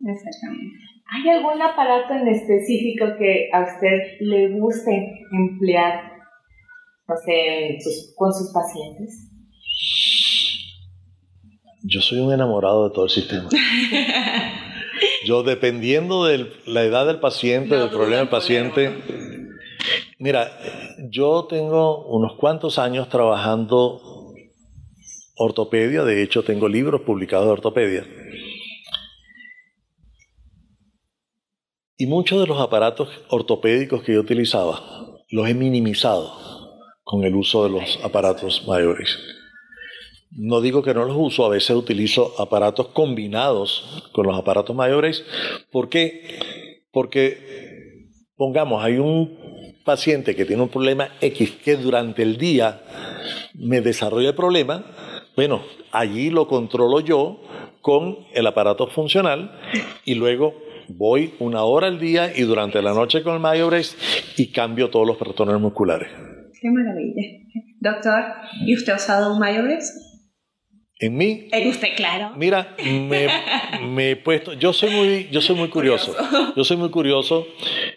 Exactamente. 0.01 0.88
¿Hay 1.11 1.27
algún 1.27 1.59
aparato 1.61 2.13
en 2.13 2.27
específico 2.27 3.05
que 3.17 3.49
a 3.51 3.61
usted 3.63 4.19
le 4.19 4.49
guste 4.59 5.25
emplear, 5.31 6.03
no 7.07 7.15
sé, 7.25 7.79
con 8.15 8.31
sus 8.31 8.53
pacientes? 8.53 9.31
Yo 11.81 12.01
soy 12.01 12.19
un 12.19 12.31
enamorado 12.31 12.87
de 12.87 12.93
todo 12.93 13.05
el 13.05 13.11
sistema. 13.11 13.49
Yo 15.25 15.41
dependiendo 15.43 16.25
de 16.25 16.51
la 16.67 16.83
edad 16.83 17.07
del 17.07 17.19
paciente, 17.19 17.75
del 17.75 17.89
problema 17.89 18.17
del 18.17 18.29
paciente, 18.29 18.91
mira, 20.19 20.51
yo 21.09 21.47
tengo 21.49 22.05
unos 22.05 22.35
cuantos 22.35 22.77
años 22.77 23.09
trabajando 23.09 24.33
ortopedia, 25.37 26.03
de 26.03 26.21
hecho 26.21 26.43
tengo 26.43 26.67
libros 26.67 27.01
publicados 27.01 27.47
de 27.47 27.51
ortopedia. 27.51 28.05
Y 32.01 32.07
muchos 32.07 32.39
de 32.39 32.47
los 32.47 32.61
aparatos 32.61 33.09
ortopédicos 33.27 34.03
que 34.03 34.13
yo 34.13 34.21
utilizaba 34.21 34.81
los 35.31 35.49
he 35.49 35.53
minimizado 35.53 36.31
con 37.03 37.25
el 37.25 37.35
uso 37.35 37.65
de 37.65 37.71
los 37.71 37.99
aparatos 38.01 38.65
mayores. 38.65 39.19
No 40.31 40.61
digo 40.61 40.81
que 40.81 40.93
no 40.93 41.03
los 41.03 41.17
uso, 41.19 41.43
a 41.43 41.49
veces 41.49 41.75
utilizo 41.75 42.35
aparatos 42.39 42.87
combinados 42.93 44.09
con 44.13 44.27
los 44.27 44.39
aparatos 44.39 44.73
mayores. 44.73 45.25
¿Por 45.73 45.89
qué? 45.89 46.39
Porque, 46.93 48.07
pongamos, 48.37 48.81
hay 48.81 48.97
un 48.97 49.37
paciente 49.83 50.37
que 50.37 50.45
tiene 50.45 50.61
un 50.61 50.69
problema 50.69 51.09
X 51.19 51.51
que 51.65 51.75
durante 51.75 52.23
el 52.23 52.37
día 52.37 52.81
me 53.55 53.81
desarrolla 53.81 54.29
el 54.29 54.35
problema, 54.35 54.85
bueno, 55.35 55.63
allí 55.91 56.29
lo 56.29 56.47
controlo 56.47 57.01
yo 57.01 57.41
con 57.81 58.19
el 58.33 58.47
aparato 58.47 58.87
funcional 58.87 59.59
y 60.05 60.15
luego 60.15 60.68
voy 60.89 61.33
una 61.39 61.63
hora 61.63 61.87
al 61.87 61.99
día 61.99 62.31
y 62.35 62.41
durante 62.43 62.81
la 62.81 62.93
noche 62.93 63.23
con 63.23 63.33
el 63.35 63.39
Mayobrace 63.39 63.95
y 64.37 64.51
cambio 64.51 64.89
todos 64.89 65.07
los 65.07 65.17
patrones 65.17 65.59
musculares. 65.59 66.09
Qué 66.61 66.69
maravilla. 66.69 67.21
Doctor, 67.79 68.23
¿y 68.65 68.75
usted 68.75 68.93
ha 68.93 68.95
usado 68.97 69.33
un 69.33 69.39
Mayobrace? 69.39 69.93
En 70.99 71.15
mí. 71.15 71.47
En 71.51 71.69
usted, 71.69 71.89
claro. 71.95 72.33
Mira, 72.35 72.75
me, 73.81 74.11
he 74.11 74.15
puesto. 74.17 74.53
Yo 74.53 74.73
soy 74.73 74.89
muy, 74.89 75.29
yo 75.31 75.39
soy 75.39 75.55
muy 75.55 75.69
curioso. 75.69 76.13
Yo 76.57 76.63
soy 76.65 76.75
muy 76.75 76.89
curioso. 76.89 77.47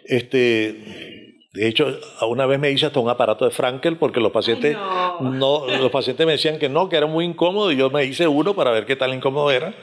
Este, 0.04 1.32
de 1.52 1.68
hecho, 1.68 1.98
una 2.28 2.46
vez 2.46 2.60
me 2.60 2.70
hice 2.70 2.86
hasta 2.86 3.00
un 3.00 3.10
aparato 3.10 3.44
de 3.44 3.50
Frankel 3.50 3.96
porque 3.96 4.20
los 4.20 4.30
pacientes 4.30 4.76
no. 5.20 5.66
los 5.66 5.90
pacientes 5.90 6.24
me 6.24 6.32
decían 6.32 6.58
que 6.58 6.68
no, 6.68 6.88
que 6.88 6.96
era 6.96 7.06
muy 7.06 7.24
incómodo 7.24 7.72
y 7.72 7.76
yo 7.76 7.90
me 7.90 8.04
hice 8.04 8.28
uno 8.28 8.54
para 8.54 8.70
ver 8.70 8.86
qué 8.86 8.94
tal 8.94 9.12
incómodo 9.12 9.50
era. 9.50 9.74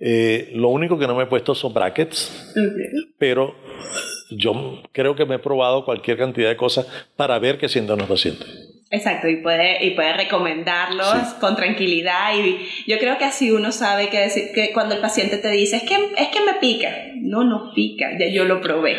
Eh, 0.00 0.52
lo 0.54 0.68
único 0.68 0.98
que 0.98 1.06
no 1.06 1.14
me 1.14 1.24
he 1.24 1.26
puesto 1.26 1.54
son 1.54 1.74
brackets, 1.74 2.54
pero 3.18 3.54
yo 4.30 4.82
creo 4.92 5.16
que 5.16 5.26
me 5.26 5.36
he 5.36 5.38
probado 5.38 5.84
cualquier 5.84 6.18
cantidad 6.18 6.48
de 6.48 6.56
cosas 6.56 6.86
para 7.16 7.38
ver 7.38 7.58
qué 7.58 7.68
sienten 7.68 7.98
los 7.98 8.08
pacientes. 8.08 8.77
Exacto, 8.90 9.28
y 9.28 9.36
puede, 9.36 9.84
y 9.84 9.90
puede 9.90 10.14
recomendarlos 10.14 11.34
con 11.40 11.56
tranquilidad. 11.56 12.34
Y 12.34 12.58
yo 12.86 12.98
creo 12.98 13.18
que 13.18 13.26
así 13.26 13.50
uno 13.50 13.70
sabe 13.70 14.08
que, 14.08 14.18
decir, 14.18 14.50
que 14.54 14.72
cuando 14.72 14.94
el 14.94 15.00
paciente 15.02 15.36
te 15.36 15.50
dice, 15.50 15.76
es 15.76 15.82
que, 15.82 15.94
es 16.16 16.28
que 16.28 16.40
me 16.40 16.54
pica. 16.54 16.90
No, 17.16 17.44
no 17.44 17.72
pica, 17.74 18.16
ya 18.18 18.28
yo 18.28 18.44
lo 18.44 18.62
probé. 18.62 18.96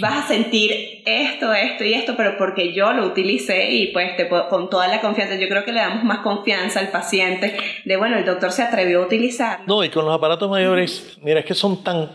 Vas 0.00 0.24
a 0.24 0.28
sentir 0.28 1.02
esto, 1.06 1.54
esto 1.54 1.82
y 1.84 1.94
esto, 1.94 2.14
pero 2.14 2.36
porque 2.36 2.74
yo 2.74 2.92
lo 2.92 3.06
utilicé 3.06 3.70
y 3.70 3.86
pues 3.86 4.16
te 4.16 4.28
con 4.28 4.68
toda 4.68 4.86
la 4.88 5.00
confianza. 5.00 5.36
Yo 5.36 5.48
creo 5.48 5.64
que 5.64 5.72
le 5.72 5.80
damos 5.80 6.04
más 6.04 6.18
confianza 6.18 6.80
al 6.80 6.88
paciente 6.88 7.56
de, 7.86 7.96
bueno, 7.96 8.18
el 8.18 8.26
doctor 8.26 8.52
se 8.52 8.62
atrevió 8.62 9.02
a 9.02 9.06
utilizar. 9.06 9.60
No, 9.66 9.82
y 9.82 9.88
con 9.88 10.04
los 10.04 10.14
aparatos 10.14 10.50
mayores, 10.50 11.16
mira, 11.22 11.40
es 11.40 11.46
que 11.46 11.54
son 11.54 11.82
tan, 11.82 12.10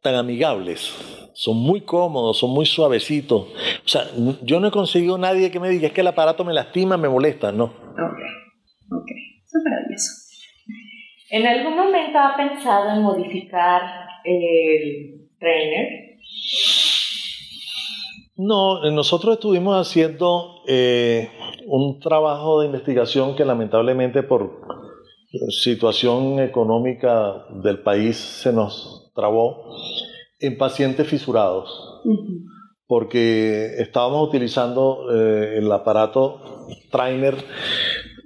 tan 0.00 0.14
amigables 0.14 0.94
son 1.34 1.56
muy 1.56 1.82
cómodos, 1.82 2.38
son 2.38 2.50
muy 2.50 2.64
suavecitos. 2.64 3.42
O 3.84 3.88
sea, 3.88 4.02
yo 4.42 4.60
no 4.60 4.68
he 4.68 4.70
conseguido 4.70 5.18
nadie 5.18 5.50
que 5.50 5.60
me 5.60 5.68
diga 5.68 5.88
es 5.88 5.92
que 5.92 6.00
el 6.00 6.06
aparato 6.06 6.44
me 6.44 6.54
lastima, 6.54 6.96
me 6.96 7.08
molesta, 7.08 7.52
no. 7.52 7.64
Ok, 7.64 8.20
ok, 8.90 9.10
eso 9.44 9.58
es 9.58 9.64
maravilloso. 9.64 10.10
¿En 11.30 11.46
algún 11.46 11.76
momento 11.76 12.18
ha 12.18 12.36
pensado 12.36 12.90
en 12.90 13.02
modificar 13.02 13.82
el 14.24 15.28
trainer? 15.38 15.88
No, 18.36 18.90
nosotros 18.90 19.34
estuvimos 19.34 19.76
haciendo 19.76 20.62
eh, 20.66 21.28
un 21.66 22.00
trabajo 22.00 22.60
de 22.60 22.66
investigación 22.66 23.36
que 23.36 23.44
lamentablemente 23.44 24.22
por 24.22 24.60
situación 25.50 26.40
económica 26.40 27.46
del 27.50 27.80
país 27.80 28.16
se 28.16 28.52
nos 28.52 29.10
trabó 29.14 29.74
en 30.38 30.58
pacientes 30.58 31.06
fisurados, 31.06 32.02
porque 32.86 33.76
estábamos 33.78 34.28
utilizando 34.28 35.06
eh, 35.12 35.58
el 35.58 35.70
aparato 35.72 36.66
trainer, 36.90 37.36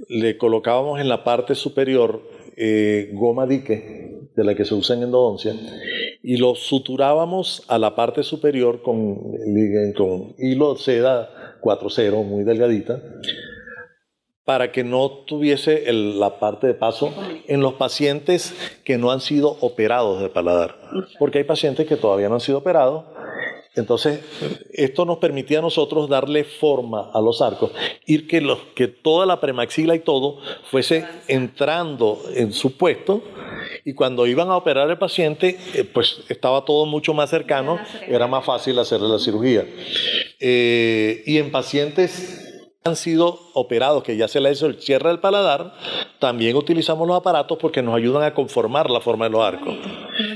le 0.08 0.38
colocábamos 0.38 1.00
en 1.00 1.08
la 1.08 1.24
parte 1.24 1.54
superior 1.54 2.22
eh, 2.56 3.10
goma 3.14 3.46
dique, 3.46 4.08
de 4.34 4.44
la 4.44 4.54
que 4.54 4.64
se 4.64 4.74
usa 4.74 4.96
en 4.96 5.04
endodoncia, 5.04 5.54
y 6.22 6.36
lo 6.36 6.54
suturábamos 6.54 7.64
a 7.68 7.78
la 7.78 7.94
parte 7.94 8.22
superior 8.22 8.82
con, 8.82 9.16
con 9.96 10.34
hilo 10.38 10.76
seda 10.76 11.58
4.0, 11.60 12.24
muy 12.24 12.44
delgadita, 12.44 13.00
para 14.48 14.72
que 14.72 14.82
no 14.82 15.10
tuviese 15.10 15.92
la 15.92 16.38
parte 16.38 16.68
de 16.68 16.72
paso 16.72 17.12
en 17.48 17.60
los 17.60 17.74
pacientes 17.74 18.54
que 18.82 18.96
no 18.96 19.10
han 19.10 19.20
sido 19.20 19.58
operados 19.60 20.22
de 20.22 20.30
paladar. 20.30 20.74
Porque 21.18 21.36
hay 21.36 21.44
pacientes 21.44 21.86
que 21.86 21.96
todavía 21.96 22.30
no 22.30 22.36
han 22.36 22.40
sido 22.40 22.56
operados. 22.56 23.04
Entonces, 23.74 24.20
esto 24.72 25.04
nos 25.04 25.18
permitía 25.18 25.58
a 25.58 25.60
nosotros 25.60 26.08
darle 26.08 26.44
forma 26.44 27.10
a 27.12 27.20
los 27.20 27.42
arcos, 27.42 27.72
ir 28.06 28.26
que, 28.26 28.40
los, 28.40 28.58
que 28.74 28.88
toda 28.88 29.26
la 29.26 29.38
premaxila 29.38 29.94
y 29.94 29.98
todo 29.98 30.38
fuese 30.70 31.04
entrando 31.28 32.18
en 32.34 32.54
su 32.54 32.78
puesto 32.78 33.20
y 33.84 33.92
cuando 33.92 34.26
iban 34.26 34.48
a 34.48 34.56
operar 34.56 34.88
el 34.88 34.96
paciente, 34.96 35.58
eh, 35.74 35.84
pues 35.84 36.20
estaba 36.30 36.64
todo 36.64 36.86
mucho 36.86 37.12
más 37.12 37.28
cercano, 37.28 37.78
era 38.06 38.26
más 38.26 38.46
fácil 38.46 38.78
hacerle 38.78 39.08
la 39.08 39.18
cirugía. 39.18 39.66
Eh, 40.40 41.22
y 41.26 41.36
en 41.36 41.50
pacientes 41.50 42.47
han 42.88 42.96
sido 42.96 43.50
operados, 43.54 44.02
que 44.02 44.16
ya 44.16 44.28
se 44.28 44.40
le 44.40 44.50
hizo 44.50 44.66
el 44.66 44.80
cierre 44.80 45.08
del 45.08 45.20
paladar, 45.20 45.74
también 46.18 46.56
utilizamos 46.56 47.06
los 47.06 47.16
aparatos 47.16 47.58
porque 47.60 47.82
nos 47.82 47.94
ayudan 47.94 48.22
a 48.22 48.34
conformar 48.34 48.90
la 48.90 49.00
forma 49.00 49.26
de 49.26 49.30
los 49.30 49.44
arcos. 49.44 49.76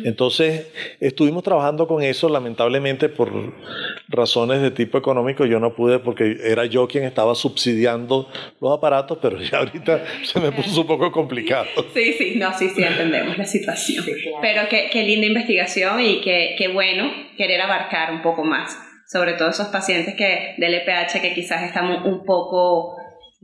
Entonces, 0.04 0.68
estuvimos 1.00 1.42
trabajando 1.42 1.86
con 1.86 2.02
eso, 2.02 2.28
lamentablemente 2.28 3.08
por 3.08 3.30
razones 4.08 4.62
de 4.62 4.70
tipo 4.70 4.98
económico 4.98 5.44
yo 5.46 5.58
no 5.58 5.74
pude 5.74 5.98
porque 5.98 6.36
era 6.44 6.66
yo 6.66 6.86
quien 6.86 7.04
estaba 7.04 7.34
subsidiando 7.34 8.28
los 8.60 8.76
aparatos, 8.76 9.18
pero 9.20 9.40
ya 9.40 9.58
ahorita 9.58 10.04
se 10.22 10.40
me 10.40 10.52
puso 10.52 10.82
un 10.82 10.86
poco 10.86 11.10
complicado. 11.10 11.66
Sí, 11.94 12.12
sí, 12.12 12.34
no, 12.36 12.56
sí, 12.56 12.68
sí, 12.70 12.82
entendemos 12.82 13.36
la 13.38 13.44
situación. 13.44 14.04
Pero 14.40 14.62
qué, 14.68 14.88
qué 14.92 15.02
linda 15.02 15.26
investigación 15.26 16.00
y 16.00 16.20
qué, 16.20 16.54
qué 16.58 16.68
bueno 16.68 17.10
querer 17.36 17.60
abarcar 17.60 18.12
un 18.12 18.22
poco 18.22 18.44
más 18.44 18.91
sobre 19.12 19.34
todo 19.34 19.50
esos 19.50 19.68
pacientes 19.68 20.14
que 20.14 20.54
del 20.56 20.74
EPH 20.74 21.20
que 21.20 21.34
quizás 21.34 21.62
están 21.64 21.90
un 22.06 22.24
poco 22.24 22.96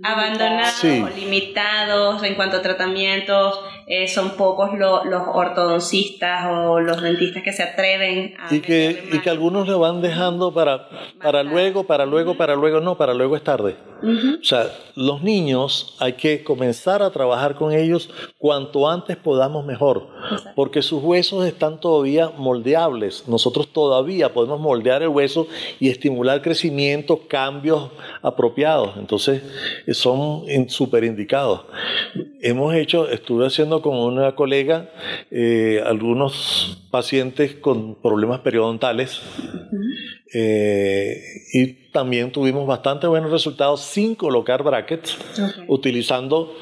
abandonados 0.02 0.82
o 0.84 1.08
limitados 1.10 2.22
en 2.22 2.36
cuanto 2.36 2.58
a 2.58 2.62
tratamientos, 2.62 3.60
eh, 3.90 4.06
son 4.06 4.30
pocos 4.36 4.70
los 4.78 5.22
ortodoncistas 5.32 6.46
o 6.50 6.78
los 6.78 7.00
dentistas 7.00 7.42
que 7.42 7.52
se 7.52 7.62
atreven 7.62 8.34
a... 8.38 8.54
Y 8.54 8.60
que, 8.60 9.08
y 9.12 9.18
que 9.20 9.30
algunos 9.30 9.66
lo 9.66 9.78
van 9.78 10.02
dejando 10.02 10.52
para, 10.52 10.88
para 11.22 11.42
luego, 11.42 11.84
para 11.84 12.04
luego, 12.04 12.36
para 12.36 12.54
luego, 12.54 12.80
no, 12.80 12.98
para 12.98 13.14
luego 13.14 13.34
es 13.34 13.42
tarde. 13.42 13.76
O 14.00 14.44
sea, 14.44 14.70
los 14.94 15.22
niños 15.22 15.96
hay 15.98 16.12
que 16.12 16.44
comenzar 16.44 17.02
a 17.02 17.10
trabajar 17.10 17.56
con 17.56 17.72
ellos 17.72 18.08
cuanto 18.36 18.88
antes 18.88 19.16
podamos 19.16 19.66
mejor, 19.66 20.06
porque 20.54 20.82
sus 20.82 21.02
huesos 21.02 21.44
están 21.46 21.80
todavía 21.80 22.30
moldeables. 22.36 23.26
Nosotros 23.26 23.68
todavía 23.72 24.32
podemos 24.32 24.60
moldear 24.60 25.02
el 25.02 25.08
hueso 25.08 25.48
y 25.80 25.88
estimular 25.88 26.42
crecimiento, 26.42 27.22
cambios 27.26 27.90
apropiados. 28.22 28.96
Entonces, 28.98 29.42
son 29.92 30.44
súper 30.68 31.02
indicados. 31.02 31.62
Hemos 32.40 32.74
hecho, 32.74 33.08
estuve 33.08 33.46
haciendo 33.46 33.77
con 33.82 33.96
una 33.96 34.34
colega 34.34 34.90
eh, 35.30 35.82
algunos 35.84 36.86
pacientes 36.90 37.54
con 37.54 37.94
problemas 37.96 38.40
periodontales. 38.40 39.20
Eh, 40.34 41.16
y 41.54 41.72
también 41.90 42.30
tuvimos 42.32 42.66
bastante 42.66 43.06
buenos 43.06 43.30
resultados 43.30 43.80
sin 43.80 44.14
colocar 44.14 44.62
brackets, 44.62 45.16
utilizando 45.68 46.54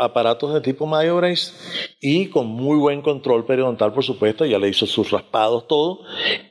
aparatos 0.00 0.54
de 0.54 0.60
tipo 0.60 0.86
MyoBrace 0.86 1.52
y 2.00 2.26
con 2.28 2.46
muy 2.46 2.78
buen 2.78 3.02
control 3.02 3.44
periodontal, 3.44 3.92
por 3.92 4.02
supuesto, 4.02 4.46
ya 4.46 4.58
le 4.58 4.68
hizo 4.68 4.86
sus 4.86 5.10
raspados, 5.10 5.68
todo, 5.68 6.00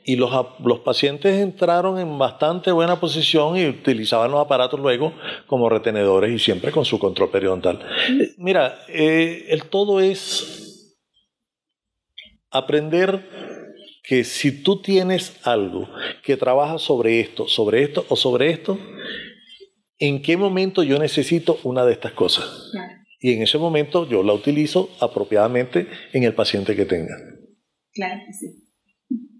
y 0.04 0.16
los, 0.16 0.30
los 0.64 0.78
pacientes 0.80 1.40
entraron 1.40 1.98
en 1.98 2.18
bastante 2.18 2.70
buena 2.70 3.00
posición 3.00 3.56
y 3.56 3.66
utilizaban 3.66 4.30
los 4.30 4.40
aparatos 4.40 4.78
luego 4.78 5.12
como 5.46 5.68
retenedores 5.68 6.32
y 6.32 6.38
siempre 6.38 6.70
con 6.70 6.84
su 6.84 6.98
control 6.98 7.30
periodontal. 7.30 7.80
Eh, 8.08 8.34
mira, 8.38 8.78
eh, 8.88 9.46
el 9.48 9.64
todo 9.64 10.00
es 10.00 10.96
aprender 12.50 13.28
que 14.02 14.24
si 14.24 14.62
tú 14.62 14.80
tienes 14.80 15.36
algo 15.44 15.88
que 16.22 16.36
trabaja 16.36 16.78
sobre 16.78 17.20
esto, 17.20 17.46
sobre 17.48 17.82
esto 17.82 18.06
o 18.08 18.16
sobre 18.16 18.50
esto, 18.50 18.78
¿en 19.98 20.22
qué 20.22 20.36
momento 20.36 20.82
yo 20.82 20.98
necesito 20.98 21.58
una 21.64 21.84
de 21.84 21.92
estas 21.92 22.12
cosas? 22.12 22.72
Y 23.20 23.34
en 23.34 23.42
ese 23.42 23.58
momento 23.58 24.08
yo 24.08 24.22
la 24.22 24.32
utilizo 24.32 24.90
apropiadamente 24.98 25.86
en 26.12 26.22
el 26.22 26.34
paciente 26.34 26.74
que 26.74 26.86
tenga. 26.86 27.16
Claro 27.92 28.20
que 28.26 28.32
sí. 28.32 28.69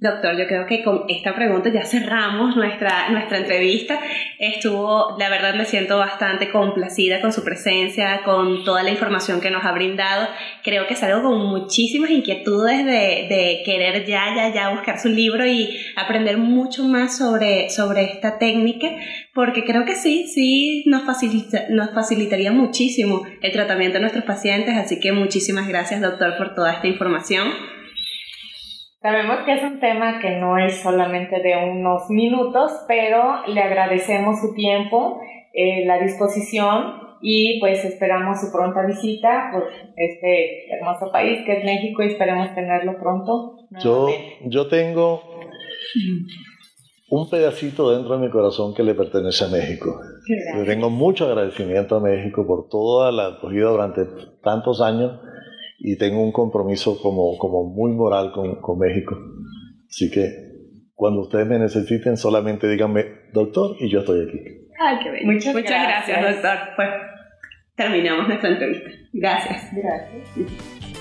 Doctor, 0.00 0.34
yo 0.38 0.46
creo 0.46 0.64
que 0.64 0.82
con 0.82 1.04
esta 1.08 1.34
pregunta 1.34 1.68
ya 1.68 1.84
cerramos 1.84 2.56
nuestra, 2.56 3.10
nuestra 3.10 3.36
entrevista. 3.36 4.00
Estuvo, 4.38 5.14
la 5.18 5.28
verdad 5.28 5.54
me 5.54 5.66
siento 5.66 5.98
bastante 5.98 6.50
complacida 6.50 7.20
con 7.20 7.34
su 7.34 7.44
presencia, 7.44 8.22
con 8.24 8.64
toda 8.64 8.82
la 8.82 8.92
información 8.92 9.42
que 9.42 9.50
nos 9.50 9.62
ha 9.62 9.72
brindado. 9.72 10.26
Creo 10.64 10.86
que 10.86 10.96
salgo 10.96 11.28
con 11.28 11.44
muchísimas 11.44 12.08
inquietudes 12.08 12.86
de, 12.86 13.26
de 13.28 13.62
querer 13.66 14.06
ya, 14.06 14.34
ya, 14.34 14.48
ya 14.54 14.70
buscar 14.70 14.98
su 14.98 15.10
libro 15.10 15.44
y 15.44 15.68
aprender 15.96 16.38
mucho 16.38 16.84
más 16.84 17.18
sobre, 17.18 17.68
sobre 17.68 18.04
esta 18.04 18.38
técnica, 18.38 18.88
porque 19.34 19.66
creo 19.66 19.84
que 19.84 19.96
sí, 19.96 20.26
sí 20.28 20.82
nos, 20.86 21.02
facilita, 21.02 21.64
nos 21.68 21.90
facilitaría 21.90 22.52
muchísimo 22.52 23.26
el 23.42 23.52
tratamiento 23.52 23.98
de 23.98 24.00
nuestros 24.00 24.24
pacientes. 24.24 24.78
Así 24.78 24.98
que 24.98 25.12
muchísimas 25.12 25.68
gracias, 25.68 26.00
doctor, 26.00 26.38
por 26.38 26.54
toda 26.54 26.72
esta 26.72 26.86
información. 26.86 27.48
Sabemos 29.02 29.38
que 29.46 29.54
es 29.54 29.62
un 29.62 29.80
tema 29.80 30.20
que 30.20 30.36
no 30.36 30.58
es 30.58 30.82
solamente 30.82 31.40
de 31.40 31.56
unos 31.56 32.10
minutos, 32.10 32.70
pero 32.86 33.46
le 33.46 33.62
agradecemos 33.62 34.40
su 34.40 34.52
tiempo, 34.52 35.22
eh, 35.54 35.86
la 35.86 35.98
disposición 35.98 37.16
y 37.22 37.58
pues 37.60 37.82
esperamos 37.82 38.40
su 38.42 38.52
pronta 38.52 38.84
visita 38.84 39.50
por 39.52 39.68
este 39.96 40.70
hermoso 40.70 41.10
país 41.10 41.40
que 41.46 41.58
es 41.58 41.64
México 41.64 42.02
y 42.02 42.08
esperemos 42.08 42.54
tenerlo 42.54 42.98
pronto. 42.98 43.56
Yo, 43.82 44.08
yo 44.44 44.68
tengo 44.68 45.22
un 47.08 47.30
pedacito 47.30 47.92
dentro 47.92 48.18
de 48.18 48.26
mi 48.26 48.30
corazón 48.30 48.74
que 48.74 48.82
le 48.82 48.94
pertenece 48.94 49.46
a 49.46 49.48
México. 49.48 49.98
Yo 50.56 50.64
tengo 50.66 50.90
mucho 50.90 51.24
agradecimiento 51.24 51.96
a 51.96 52.00
México 52.00 52.46
por 52.46 52.68
toda 52.68 53.10
la 53.12 53.28
acogida 53.28 53.70
durante 53.70 54.02
tantos 54.42 54.82
años 54.82 55.18
y 55.80 55.96
tengo 55.96 56.22
un 56.22 56.30
compromiso 56.30 57.00
como, 57.00 57.36
como 57.38 57.64
muy 57.64 57.92
moral 57.92 58.32
con, 58.32 58.60
con 58.60 58.78
México. 58.78 59.18
Así 59.88 60.10
que 60.10 60.50
cuando 60.94 61.22
ustedes 61.22 61.46
me 61.46 61.58
necesiten, 61.58 62.16
solamente 62.16 62.68
díganme, 62.68 63.06
doctor, 63.32 63.76
y 63.80 63.88
yo 63.88 64.00
estoy 64.00 64.28
aquí. 64.28 64.38
Ay, 64.78 64.98
qué 65.02 65.10
bien. 65.10 65.26
Muchas, 65.26 65.54
Muchas 65.54 65.82
gracias. 65.82 66.42
doctor. 66.42 66.58
Pues 66.76 66.88
terminamos 67.74 68.28
nuestra 68.28 68.50
entrevista. 68.50 68.90
Gracias. 69.12 69.70
Gracias. 69.74 70.99